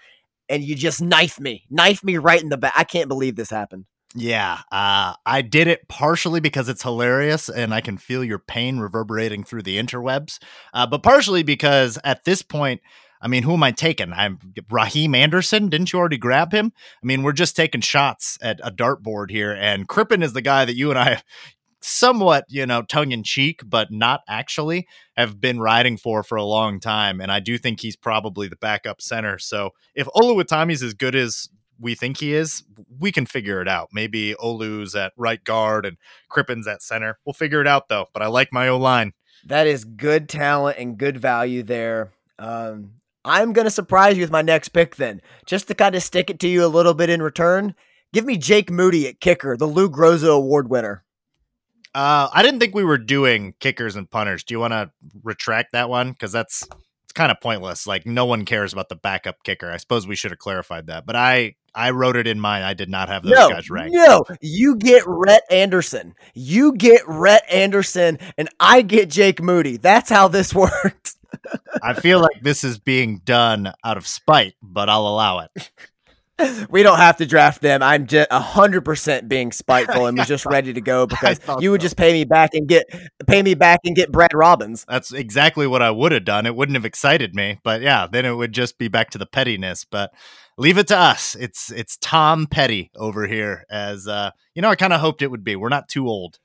[0.48, 2.72] and you just knife me, knife me right in the back.
[2.74, 3.84] I can't believe this happened.
[4.14, 8.78] Yeah, uh, I did it partially because it's hilarious and I can feel your pain
[8.78, 10.38] reverberating through the interwebs,
[10.74, 12.80] uh, but partially because at this point,
[13.20, 14.12] I mean, who am I taking?
[14.12, 14.38] I'm
[14.70, 15.68] Raheem Anderson.
[15.68, 16.72] Didn't you already grab him?
[17.02, 20.64] I mean, we're just taking shots at a dartboard here, and Crippen is the guy
[20.64, 21.22] that you and I
[21.82, 26.44] somewhat, you know, tongue in cheek, but not actually, have been riding for for a
[26.44, 27.20] long time.
[27.20, 29.38] And I do think he's probably the backup center.
[29.38, 31.48] So if Oluwatimi's as good as
[31.78, 32.62] we think he is,
[32.98, 33.88] we can figure it out.
[33.92, 35.96] Maybe Olu's at right guard and
[36.28, 37.18] Crippen's at center.
[37.24, 38.06] We'll figure it out though.
[38.12, 39.12] But I like my O line.
[39.46, 42.12] That is good talent and good value there.
[42.38, 45.20] Um, I'm going to surprise you with my next pick then.
[45.46, 47.74] Just to kind of stick it to you a little bit in return,
[48.12, 51.04] give me Jake Moody at kicker, the Lou Groza Award winner.
[51.94, 54.44] Uh, I didn't think we were doing kickers and punters.
[54.44, 54.90] Do you want to
[55.22, 56.12] retract that one?
[56.12, 56.66] Because that's
[57.10, 57.88] it's kind of pointless.
[57.88, 59.68] Like no one cares about the backup kicker.
[59.70, 61.04] I suppose we should have clarified that.
[61.04, 62.62] But I I wrote it in mine.
[62.62, 63.94] I did not have those no, guys ranked.
[63.94, 66.14] No, you get Rhett Anderson.
[66.34, 69.76] You get Rhett Anderson, and I get Jake Moody.
[69.76, 71.16] That's how this works.
[71.82, 75.70] I feel like this is being done out of spite, but I'll allow it.
[76.70, 77.82] we don't have to draft them.
[77.82, 81.80] I'm just hundred percent being spiteful and was just ready to go because you would
[81.80, 81.86] so.
[81.86, 82.86] just pay me back and get
[83.26, 84.84] pay me back and get Brad Robbins.
[84.88, 86.46] That's exactly what I would have done.
[86.46, 89.26] It wouldn't have excited me, but yeah, then it would just be back to the
[89.26, 89.84] pettiness.
[89.84, 90.12] But
[90.58, 91.34] leave it to us.
[91.38, 93.64] It's it's Tom Petty over here.
[93.70, 95.56] As uh, you know, I kind of hoped it would be.
[95.56, 96.38] We're not too old.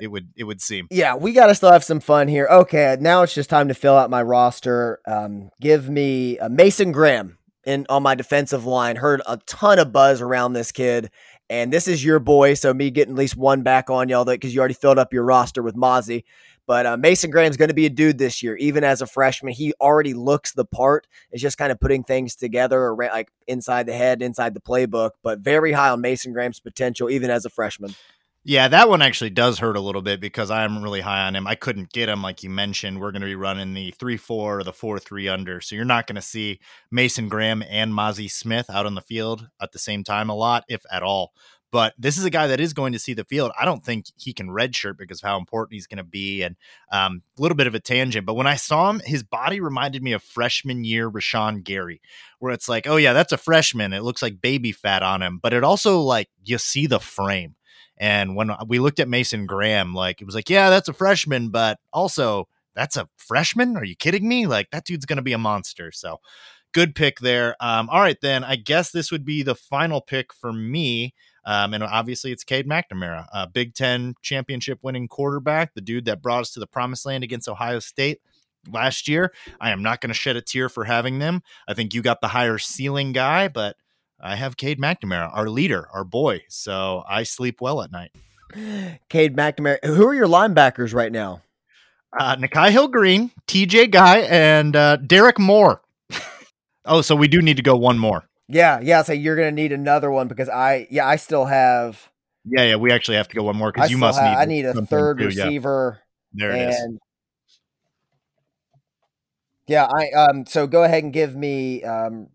[0.00, 0.86] It would it would seem.
[0.90, 2.46] Yeah, we got to still have some fun here.
[2.50, 5.00] Okay, now it's just time to fill out my roster.
[5.06, 8.96] Um, give me a Mason Graham in on my defensive line.
[8.96, 11.10] Heard a ton of buzz around this kid.
[11.50, 14.32] And this is your boy, so me getting at least one back on y'all that
[14.32, 16.24] because you already filled up your roster with Mazi.
[16.66, 19.52] But uh, Mason Graham's going to be a dude this year, even as a freshman.
[19.52, 21.06] He already looks the part.
[21.30, 25.10] It's just kind of putting things together, around, like inside the head, inside the playbook.
[25.22, 27.94] But very high on Mason Graham's potential, even as a freshman.
[28.44, 31.46] Yeah, that one actually does hurt a little bit because I'm really high on him.
[31.46, 33.00] I couldn't get him, like you mentioned.
[33.00, 35.60] We're going to be running the 3 4 or the 4 3 under.
[35.60, 36.58] So you're not going to see
[36.90, 40.64] Mason Graham and Mazi Smith out on the field at the same time a lot,
[40.68, 41.32] if at all.
[41.70, 43.52] But this is a guy that is going to see the field.
[43.58, 46.42] I don't think he can redshirt because of how important he's going to be.
[46.42, 46.56] And
[46.90, 50.02] um, a little bit of a tangent, but when I saw him, his body reminded
[50.02, 52.02] me of freshman year Rashan Gary,
[52.40, 53.92] where it's like, oh, yeah, that's a freshman.
[53.92, 55.38] It looks like baby fat on him.
[55.40, 57.54] But it also, like, you see the frame
[58.02, 61.50] and when we looked at Mason Graham, like it was like, yeah, that's a freshman,
[61.50, 63.76] but also that's a freshman.
[63.76, 64.48] Are you kidding me?
[64.48, 65.92] Like that dude's going to be a monster.
[65.92, 66.18] So
[66.74, 67.54] good pick there.
[67.60, 71.14] Um, all right, then I guess this would be the final pick for me.
[71.44, 76.22] Um, and obviously it's Cade McNamara, a Big Ten championship winning quarterback, the dude that
[76.22, 78.18] brought us to the promised land against Ohio State
[78.68, 79.32] last year.
[79.60, 81.42] I am not going to shed a tear for having them.
[81.68, 83.76] I think you got the higher ceiling guy, but
[84.22, 86.42] I have Cade McNamara, our leader, our boy.
[86.48, 88.12] So I sleep well at night.
[89.08, 89.84] Cade McNamara.
[89.84, 91.42] Who are your linebackers right now?
[92.16, 95.82] Uh, Nikhai Hill-Green, TJ Guy, and uh, Derrick Moore.
[96.84, 98.28] oh, so we do need to go one more.
[98.48, 99.02] Yeah, yeah.
[99.02, 102.10] So you're gonna need another one because I, yeah, I still have.
[102.44, 102.76] Yeah, yeah.
[102.76, 104.42] We actually have to go one more because you must have, need.
[104.42, 106.00] I need a third too, receiver.
[106.34, 106.48] Yeah.
[106.48, 107.00] There it and, is.
[109.68, 110.44] Yeah, I um.
[110.44, 112.28] So go ahead and give me um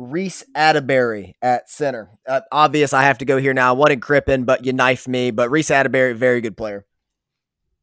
[0.00, 2.10] Reese Atterbury at center.
[2.26, 3.70] Uh, obvious, I have to go here now.
[3.70, 5.30] I wanted Crippen, but you knifed me.
[5.30, 6.86] But Reese Atterbury, very good player.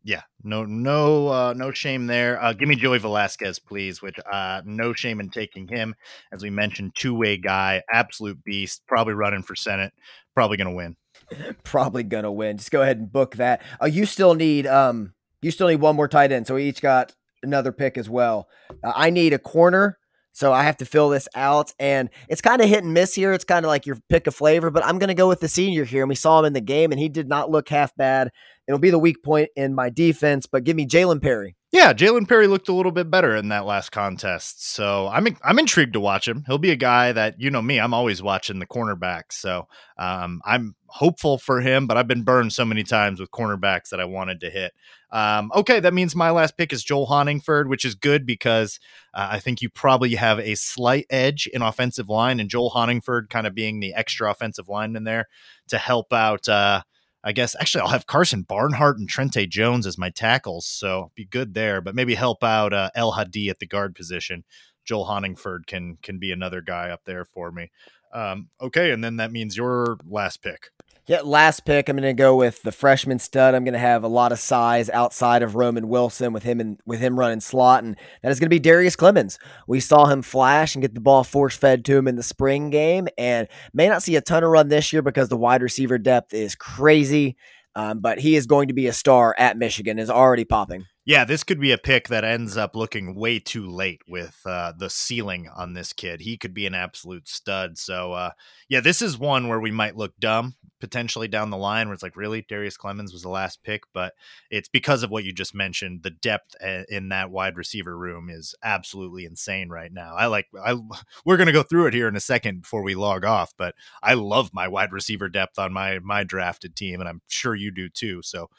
[0.04, 2.42] Yeah, no, no, uh, no shame there.
[2.42, 4.02] Uh, give me Joey Velazquez, please.
[4.02, 5.96] Which, uh, no shame in taking him.
[6.32, 8.84] As we mentioned, two way guy, absolute beast.
[8.88, 9.94] Probably running for Senate.
[10.34, 10.96] Probably gonna win.
[11.64, 12.58] probably gonna win.
[12.58, 13.62] Just go ahead and book that.
[13.82, 16.48] Uh, you still need um, you still need one more tight end.
[16.48, 17.14] So we each got
[17.44, 18.48] another pick as well.
[18.84, 19.98] Uh, I need a corner
[20.38, 21.74] so I have to fill this out.
[21.80, 23.34] And it's kind of hit and miss here.
[23.34, 25.48] It's kind of like your pick a flavor, but I'm going to go with the
[25.48, 26.04] senior here.
[26.04, 28.30] And we saw him in the game, and he did not look half bad.
[28.68, 31.56] It'll be the weak point in my defense, but give me Jalen Perry.
[31.72, 35.60] Yeah, Jalen Perry looked a little bit better in that last contest, so I'm I'm
[35.60, 36.46] intrigued to watch him.
[36.48, 40.42] He'll be a guy that you know me, I'm always watching the cornerbacks, so um,
[40.46, 41.86] I'm hopeful for him.
[41.86, 44.74] But I've been burned so many times with cornerbacks that I wanted to hit.
[45.12, 48.80] Um, okay, that means my last pick is Joel Honigford, which is good because
[49.14, 53.30] uh, I think you probably have a slight edge in offensive line, and Joel Honigford
[53.30, 55.28] kind of being the extra offensive lineman there
[55.68, 56.48] to help out.
[56.48, 56.82] Uh,
[57.28, 61.26] I guess actually I'll have Karsen Barnhart and Trente Jones as my tackles, so be
[61.26, 61.82] good there.
[61.82, 64.46] But maybe help out uh, El Hadi at the guard position.
[64.86, 67.70] Joel Honigford can can be another guy up there for me.
[68.14, 70.70] Um, okay, and then that means your last pick.
[71.08, 71.88] Yeah, last pick.
[71.88, 73.56] I'm going to go with the freshman stud.
[73.56, 76.82] I'm going to have a lot of size outside of Roman Wilson with him and
[76.86, 79.38] with him running slot, and that is going to be Darrius Clemons.
[79.68, 82.72] We saw him flash and get the ball force fed to him in the spring
[82.72, 85.98] game, and may not see a ton of run this year because the wide receiver
[85.98, 87.38] depth is crazy.
[87.74, 90.00] Um, but he is going to be a star at Michigan.
[90.00, 90.88] Is already popping.
[91.08, 94.74] Yeah, this could be a pick that ends up looking way too late with uh,
[94.78, 96.20] the ceiling on this kid.
[96.20, 97.78] He could be an absolute stud.
[97.78, 98.32] So, uh,
[98.68, 102.04] yeah, this is one where we might look dumb potentially down the line where it's
[102.04, 104.16] like really Darrius Clemons was the last pick, but
[104.52, 106.04] it's because of what you just mentioned.
[106.04, 110.14] The depth uh, in that wide receiver room is absolutely insane right now.
[110.14, 110.74] I like I
[111.26, 113.76] we're going to go through it here in a second before we log off, but
[114.04, 117.72] I love my wide receiver depth on my my drafted team and I'm sure you
[117.72, 118.22] do too.
[118.24, 118.50] So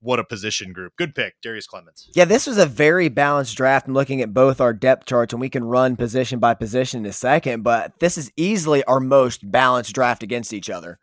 [0.00, 0.94] what a position group.
[0.96, 2.08] Good pick, Darrius Clemons.
[2.14, 3.86] Yeah, this was a very balanced draft.
[3.86, 7.06] I'm looking at both our depth charts, and we can run position by position in
[7.06, 10.98] a second, but this is easily our most balanced draft against each other.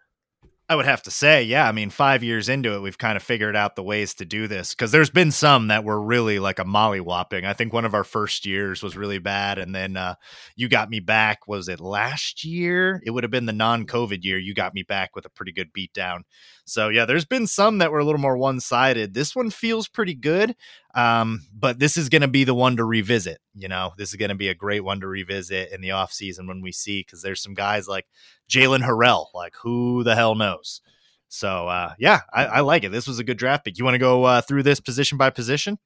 [0.70, 1.66] I would have to say, yeah.
[1.66, 4.48] I mean, five years into it, we've kind of figured out the ways to do
[4.48, 7.46] this because there's been some that were really like a mollywhopping.
[7.46, 10.16] I think one of our first years was really bad, and then uh,
[10.58, 11.48] you got me back.
[11.48, 13.02] Was it last year?
[13.06, 14.38] It would have been the non-COVID year.
[14.38, 16.24] You got me back with a pretty good beatdown.
[16.68, 19.14] So yeah, there's been some that were a little more one-sided.
[19.14, 20.54] This one feels pretty good,
[20.94, 23.40] um, but this is going to be the one to revisit.
[23.56, 26.12] You know, this is going to be a great one to revisit in the off
[26.12, 28.06] season when we see because there's some guys like
[28.50, 29.28] Jaylen Harrell.
[29.34, 30.82] Like who the hell knows?
[31.30, 32.92] So uh, yeah, I, I, like it.
[32.92, 33.78] This was a good draft pick.
[33.78, 35.80] You want to go uh, through this position by position?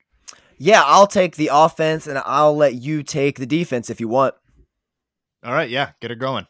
[0.57, 4.33] Yeah, I'll take the offense and I'll let you take the defense if you want.
[5.43, 6.47] All right, yeah, get it going.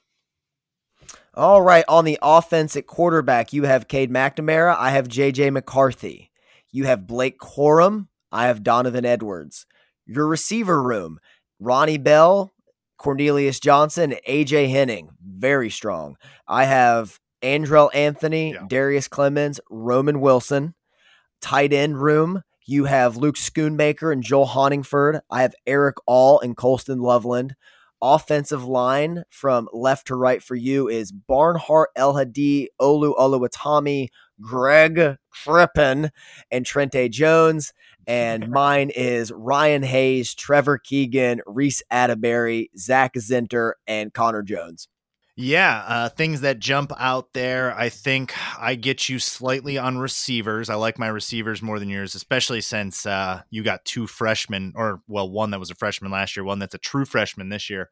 [1.33, 4.75] All right, on the offense at quarterback, you have Cade McNamara.
[4.77, 6.29] I have JJ McCarthy.
[6.71, 8.07] You have Blake Corum.
[8.33, 9.65] I have Donovan Edwards.
[10.05, 11.19] Your receiver room,
[11.57, 12.51] Ronnie Bell,
[12.97, 15.11] Cornelius Johnson, AJ Henning.
[15.25, 16.17] Very strong.
[16.49, 18.65] I have Andrel Anthony, yeah.
[18.67, 20.75] Darrius Clemons, Roman Wilson.
[21.41, 25.21] Tight end room, you have Luke Schoonmaker and Joel Honigford.
[25.31, 27.55] I have Erick All and Colston Loveland
[28.01, 35.17] offensive line from left to right for you is Barnhart, El Hadi, Olu Oluwatimi, Greg
[35.29, 36.09] Crippen,
[36.49, 37.73] and Trente Jones.
[38.07, 44.87] And mine is Ryan Hayes, Trevor Keegan, Reece Atteberry, Zak Zinter, and Connor Jones.
[45.37, 47.73] Yeah, uh, things that jump out there.
[47.77, 50.69] I think I get you slightly on receivers.
[50.69, 55.01] I like my receivers more than yours, especially since uh, you got two freshmen, or
[55.07, 57.89] well, one that was a freshman last year, one that's a true freshman this year.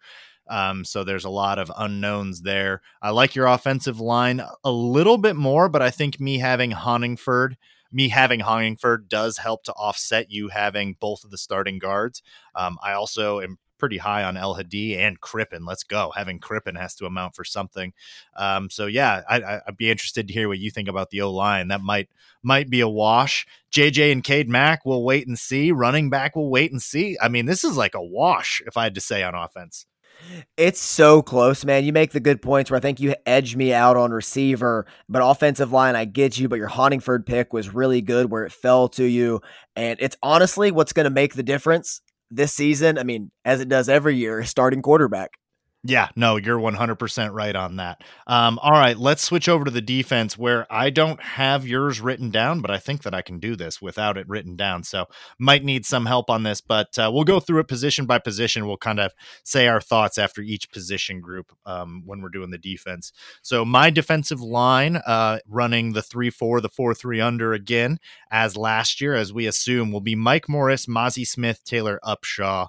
[0.49, 2.81] Um, so there's a lot of unknowns there.
[3.01, 7.53] I like your offensive line a little bit more, but I think me having Honigford,
[7.91, 12.21] me having Honigford does help to offset you having both of the starting guards.
[12.55, 15.65] Um, I also am pretty high on El Hadi and Crippen.
[15.65, 16.11] Let's go.
[16.15, 17.93] Having Crippen has to amount for something.
[18.35, 21.31] Um, so yeah, I, would be interested to hear what you think about the O
[21.31, 21.69] line.
[21.69, 22.09] That might
[22.43, 23.47] might be a wash.
[23.71, 25.71] JJ and Cade Mack will wait and see.
[25.71, 27.17] Running back we'll wait and see.
[27.21, 29.85] I mean, this is like a wash if I had to say on offense.
[30.57, 31.85] It's so close, man.
[31.85, 35.21] You make the good points where I think you edge me out on receiver, but
[35.25, 36.49] offensive line, I get you.
[36.49, 39.41] But your Honigford pick was really good where it fell to you.
[39.75, 42.01] And it's honestly what's going to make the difference
[42.31, 45.38] this season, I mean, as it does every year, starting quarterback.
[45.85, 48.01] Yeah, no, you're 100% right on that.
[48.27, 52.31] Um, all right, let's switch over to the defense where I don't have yours written
[52.31, 54.83] down, but I think that I can do this without it written down.
[54.83, 55.05] So,
[55.39, 58.67] might need some help on this, but uh, we'll go through it position by position.
[58.67, 59.13] We'll kind of
[59.45, 63.13] say our thoughts after each position group um, when we're doing the defense.
[63.41, 67.99] So, my defensive line uh, running the 3 4, the 4 3 under again,
[68.31, 72.67] as last year, as we assume, will be Mike Morris, Mazi Smith, Taylor Upshaw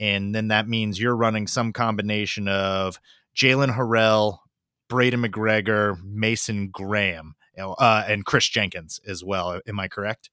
[0.00, 2.98] and then that means you're running some combination of
[3.34, 4.38] Jaylen Harrell,
[4.88, 9.60] Braiden McGregor, Mason Graham, uh, and Kris Jenkins as well.
[9.66, 10.30] Am I correct?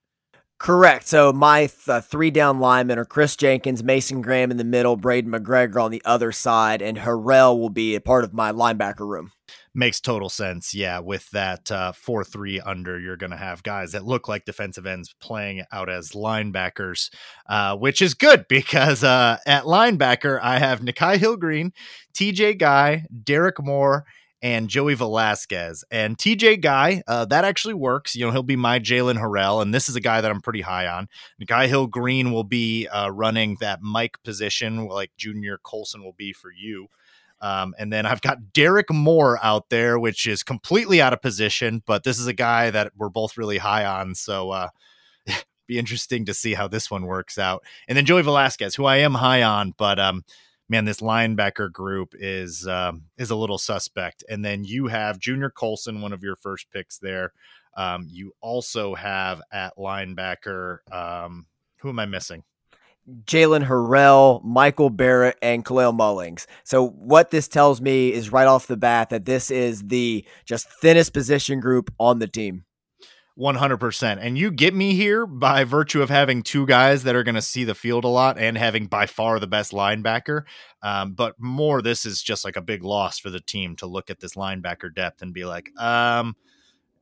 [0.58, 1.08] Correct.
[1.08, 4.98] So my th- uh, three down linemen are Kris Jenkins, Mason Graham in the middle,
[4.98, 9.08] Braiden McGregor on the other side, and Harrell will be a part of my linebacker
[9.08, 9.32] room.
[9.78, 10.74] Makes total sense.
[10.74, 14.46] Yeah, with that uh, four three under, you're going to have guys that look like
[14.46, 17.10] defensive ends playing out as linebackers,
[17.48, 21.74] uh, which is good because uh, at linebacker I have Nikhai Hill-Green,
[22.14, 22.54] T.J.
[22.54, 24.06] Guy, Derrick Moore,
[24.42, 25.84] and Joey Velazquez.
[25.90, 28.16] And TJ Guy, uh, that actually works.
[28.16, 30.62] You know, he'll be my Jaylen Harrell, and this is a guy that I'm pretty
[30.62, 31.08] high on.
[31.46, 36.32] Guy Hill Green will be uh, running that Mike position, like Junior Colson will be
[36.32, 36.88] for you.
[37.42, 41.84] Um, and then I've got Derrick Moore out there, which is completely out of position,
[41.86, 44.16] but this is a guy that we're both really high on.
[44.16, 44.70] So, uh,
[45.68, 47.64] be interesting to see how this one works out.
[47.88, 50.24] And then Joey Velazquez, who I am high on, but um,
[50.70, 54.24] man, this linebacker group is um, is a little suspect.
[54.30, 57.34] And then you have Junior Colson, one of your first picks there.
[57.76, 60.78] Um, you also have at linebacker.
[60.92, 61.48] Um,
[61.80, 62.44] who am I missing?
[63.26, 66.48] Jaylen Harrell, Michael Barrett, and Kalel Mullings.
[66.64, 70.70] So what this tells me is right off the bat that this is the just
[70.82, 72.66] thinnest position group on the team.
[73.38, 74.18] 100%.
[74.22, 77.42] And you get me here by virtue of having two guys that are going to
[77.42, 80.44] see the field a lot and having by far the best linebacker.
[80.82, 84.10] Um, but more, this is just like a big loss for the team to look
[84.10, 86.36] at this linebacker depth and be like, um,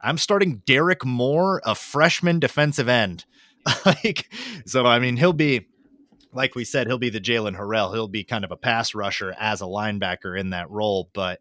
[0.01, 3.26] I'm starting Derrick Moore, a freshman defensive end.
[3.86, 4.34] like,
[4.66, 5.68] so, I mean, he'll be,
[6.34, 7.94] like we said, he'll be the Jaylen Harrell.
[7.94, 11.40] He'll be kind of a pass rusher as a linebacker in that role, but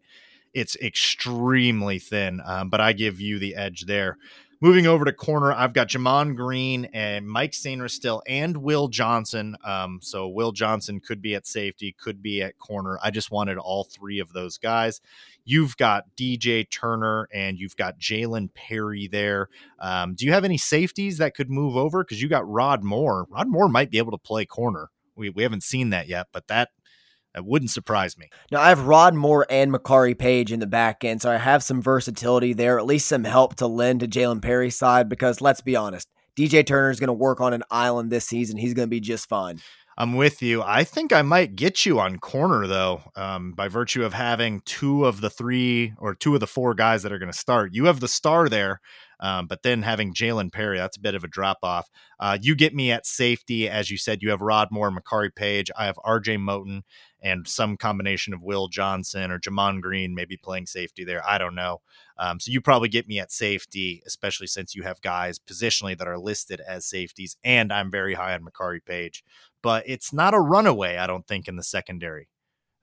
[0.53, 2.41] it's extremely thin.
[2.45, 4.17] Um, but I give you the edge there.
[4.61, 9.57] Moving over to corner, I've got Gemon Green and Mike Sainristil and Will Johnson.
[9.65, 12.97] Um, so Will Johnson could be at safety, could be at corner.
[13.03, 15.01] I just wanted all three of those guys.
[15.45, 19.49] You've got DJ Turner and you've got Jalen Perry there.
[19.79, 22.03] Um, do you have any safeties that could move over?
[22.03, 23.27] Because you got Rod Moore.
[23.29, 24.89] Rod Moore might be able to play corner.
[25.15, 26.69] We, we haven't seen that yet, but that
[27.33, 28.29] that wouldn't surprise me.
[28.51, 31.63] Now, I have Rod Moore and Makari Paige in the back end, so I have
[31.63, 35.61] some versatility there, at least some help to lend to Jalen Perry's side, because let's
[35.61, 38.57] be honest, DJ Turner is going to work on an island this season.
[38.57, 39.59] He's going to be just fine.
[39.97, 40.63] I'm with you.
[40.63, 45.05] I think I might get you on corner though, um, by virtue of having two
[45.05, 47.73] of the three or two of the four guys that are going to start.
[47.73, 48.81] You have the star there,
[49.19, 51.89] um, but then having Jalen Perry, that's a bit of a drop off.
[52.19, 54.23] Uh, you get me at safety, as you said.
[54.23, 55.69] You have Rod Moore, Makari Paige.
[55.77, 56.37] I have R.J.
[56.37, 56.81] Moten,
[57.21, 61.21] and some combination of Will Johnson or Gemon Green maybe playing safety there.
[61.25, 61.81] I don't know.
[62.17, 66.07] Um, so you probably get me at safety, especially since you have guys positionally that
[66.07, 69.23] are listed as safeties, and I'm very high on Makari Paige.
[69.61, 72.27] But it's not a runaway, I don't think, in the secondary.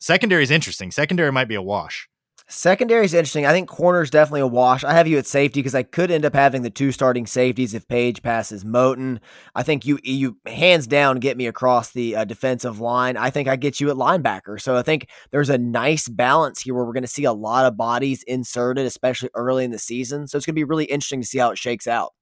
[0.00, 0.90] Secondary is interesting.
[0.90, 2.09] Secondary might be a wash.
[2.52, 3.46] Secondary is interesting.
[3.46, 4.82] I think corner is definitely a wash.
[4.82, 7.74] I have you at safety because I could end up having the two starting safeties
[7.74, 9.20] if Paige passes Moten.
[9.54, 13.16] I think you you hands down get me across the uh, defensive line.
[13.16, 14.60] I think I get you at linebacker.
[14.60, 17.66] So I think there's a nice balance here where we're going to see a lot
[17.66, 20.26] of bodies inserted, especially early in the season.
[20.26, 22.14] So it's going to be really interesting to see how it shakes out.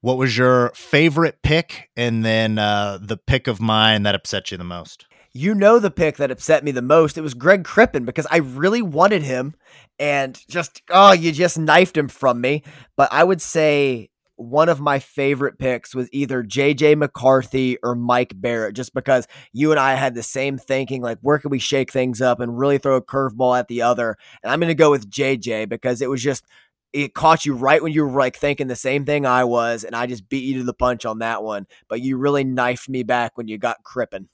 [0.00, 4.58] What was your favorite pick, and then uh, the pick of mine that upset you
[4.58, 5.06] the most?
[5.34, 7.16] You know the pick that upset me the most.
[7.16, 9.54] It was Greg Crippen because I really wanted him
[9.98, 12.62] and just, oh, you just knifed him from me.
[12.96, 18.32] But I would say one of my favorite picks was either JJ McCarthy or Mike
[18.36, 21.92] Barrett, just because you and I had the same thinking, like where can we shake
[21.92, 24.16] things up and really throw a curveball at the other.
[24.42, 26.44] And I'm going to go with JJ because it was just
[26.92, 29.96] it caught you right when you were like thinking the same thing I was, and
[29.96, 31.66] I just beat you to the punch on that one.
[31.88, 34.28] But you really knifed me back when you got Crippen.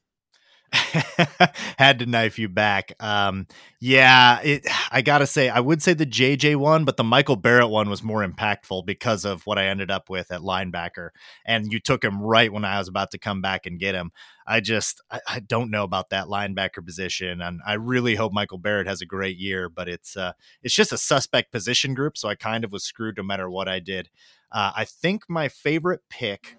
[1.79, 2.93] had to knife you back.
[3.01, 3.47] Um,
[3.81, 7.71] yeah, it, I gotta say, I would say the JJ one, but the Michael Barrett
[7.71, 11.11] one was more impactful because of what I ended up with at linebacker.
[11.45, 14.13] And you took him right when I was about to come back and get him.
[14.47, 18.59] I just, I, I don't know about that linebacker position, and I really hope Michael
[18.59, 19.69] Barrett has a great year.
[19.69, 23.17] But it's, uh, it's just a suspect position group, so I kind of was screwed
[23.17, 24.11] no matter what I did.
[24.51, 26.57] Uh, I think my favorite pick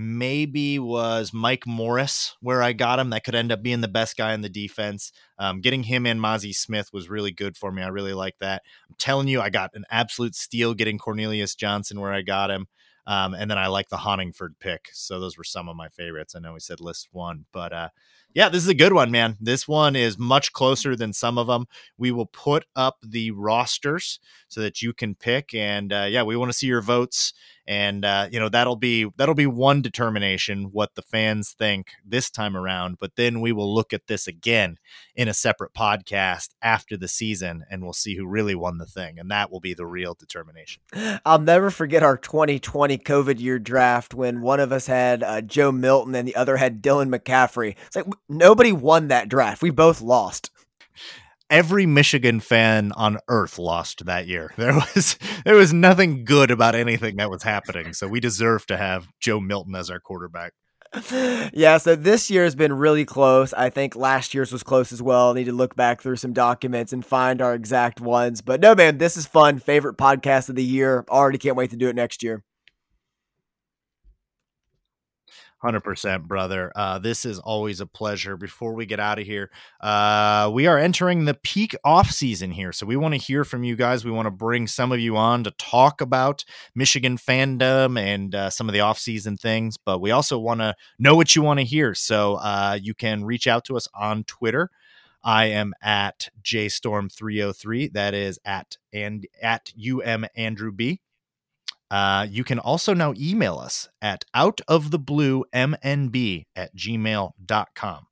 [0.00, 3.10] maybe was Mike Morris where I got him.
[3.10, 5.10] That could end up being the best guy in the defense.
[5.40, 7.82] Um, getting him and Mazi Smith was really good for me.
[7.82, 8.62] I really like that.
[8.88, 12.68] I'm telling you, I got an absolute steal getting Cornelius Johnson where I got him.
[13.08, 14.88] Um, and then I like the Honigford pick.
[14.92, 16.36] So those were some of my favorites.
[16.36, 17.88] I know we said list one, but uh,
[18.34, 19.36] yeah, this is a good one, man.
[19.40, 21.66] This one is much closer than some of them.
[21.96, 26.36] We will put up the rosters so that you can pick, and uh, yeah, we
[26.36, 27.32] want to see your votes
[27.68, 32.30] and uh, you know that'll be that'll be one determination what the fans think this
[32.30, 34.78] time around but then we will look at this again
[35.14, 39.18] in a separate podcast after the season and we'll see who really won the thing
[39.18, 40.82] and that will be the real determination.
[41.26, 45.70] I'll never forget our 2020 covid year draft when one of us had uh, joe
[45.70, 47.76] milton and the other had dylan mccaffrey.
[47.86, 49.60] It's like nobody won that draft.
[49.60, 50.50] We both lost
[51.50, 54.52] every Michigan fan on earth lost that year.
[54.58, 57.92] There was there was nothing good about anything that was happening.
[57.94, 60.52] So we deserve to have Joe Milton as our quarterback.
[61.52, 63.52] Yeah, so this year has been really close.
[63.52, 65.30] I think last year's was close as well.
[65.30, 68.40] I need to look back through some documents and find our exact ones.
[68.40, 69.58] But no, man, this is fun.
[69.58, 71.04] Favorite podcast of the year.
[71.08, 72.42] Already can't wait to do it next year.
[75.60, 76.70] Hundred percent, brother.
[76.76, 78.36] Uh, this is always a pleasure.
[78.36, 82.70] Before we get out of here, uh, we are entering the peak off season here,
[82.70, 84.04] so we want to hear from you guys.
[84.04, 86.44] We want to bring some of you on to talk about
[86.76, 90.76] Michigan fandom and uh, some of the off season things, but we also want to
[91.00, 91.92] know what you want to hear.
[91.92, 94.70] So uh, you can reach out to us on Twitter.
[95.24, 97.92] I am at jstorm303.
[97.94, 99.72] That is at and at
[100.06, 101.00] um Andrew B.
[101.90, 108.04] Uh, you can also now email us at outofthebluemnb at gmail.com.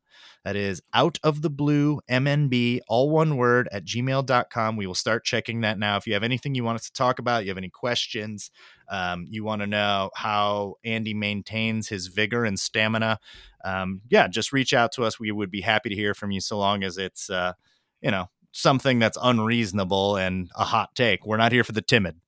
[0.44, 4.76] That is out of the blue MNB, all one word at gmail.com.
[4.76, 5.96] We will start checking that now.
[5.96, 8.52] If you have anything you want us to talk about, you have any questions,
[8.88, 13.18] um, you want to know how Andy maintains his vigor and stamina,
[13.64, 15.18] um, yeah, just reach out to us.
[15.18, 17.54] We would be happy to hear from you so long as it's, uh,
[18.00, 21.26] you know, something that's unreasonable and a hot take.
[21.26, 22.20] We're not here for the timid.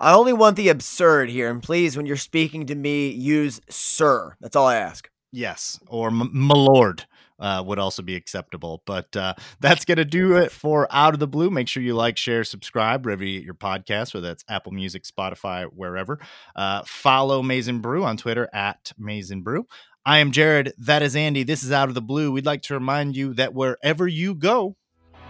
[0.00, 4.36] I only want the absurd here, and please, when you're speaking to me, use sir.
[4.40, 5.08] That's all I ask.
[5.32, 7.06] Yes, or m- my lord
[7.42, 8.82] uh, would also be acceptable.
[8.86, 11.50] But uh, that's going to do it for Out of the Blue.
[11.50, 15.02] Make sure you like, share, subscribe wherever you get your podcast, whether that's Apple Music,
[15.04, 16.20] Spotify, wherever.
[16.54, 19.66] Uh, follow Maize Brew on Twitter at Maize Brew.
[20.06, 20.72] I am Jared.
[20.78, 21.42] That is Andy.
[21.42, 22.32] This is Out of the Blue.
[22.32, 24.76] We'd like to remind you that wherever you go,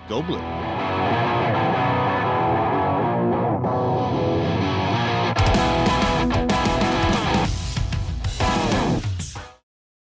[0.09, 0.82] go blue.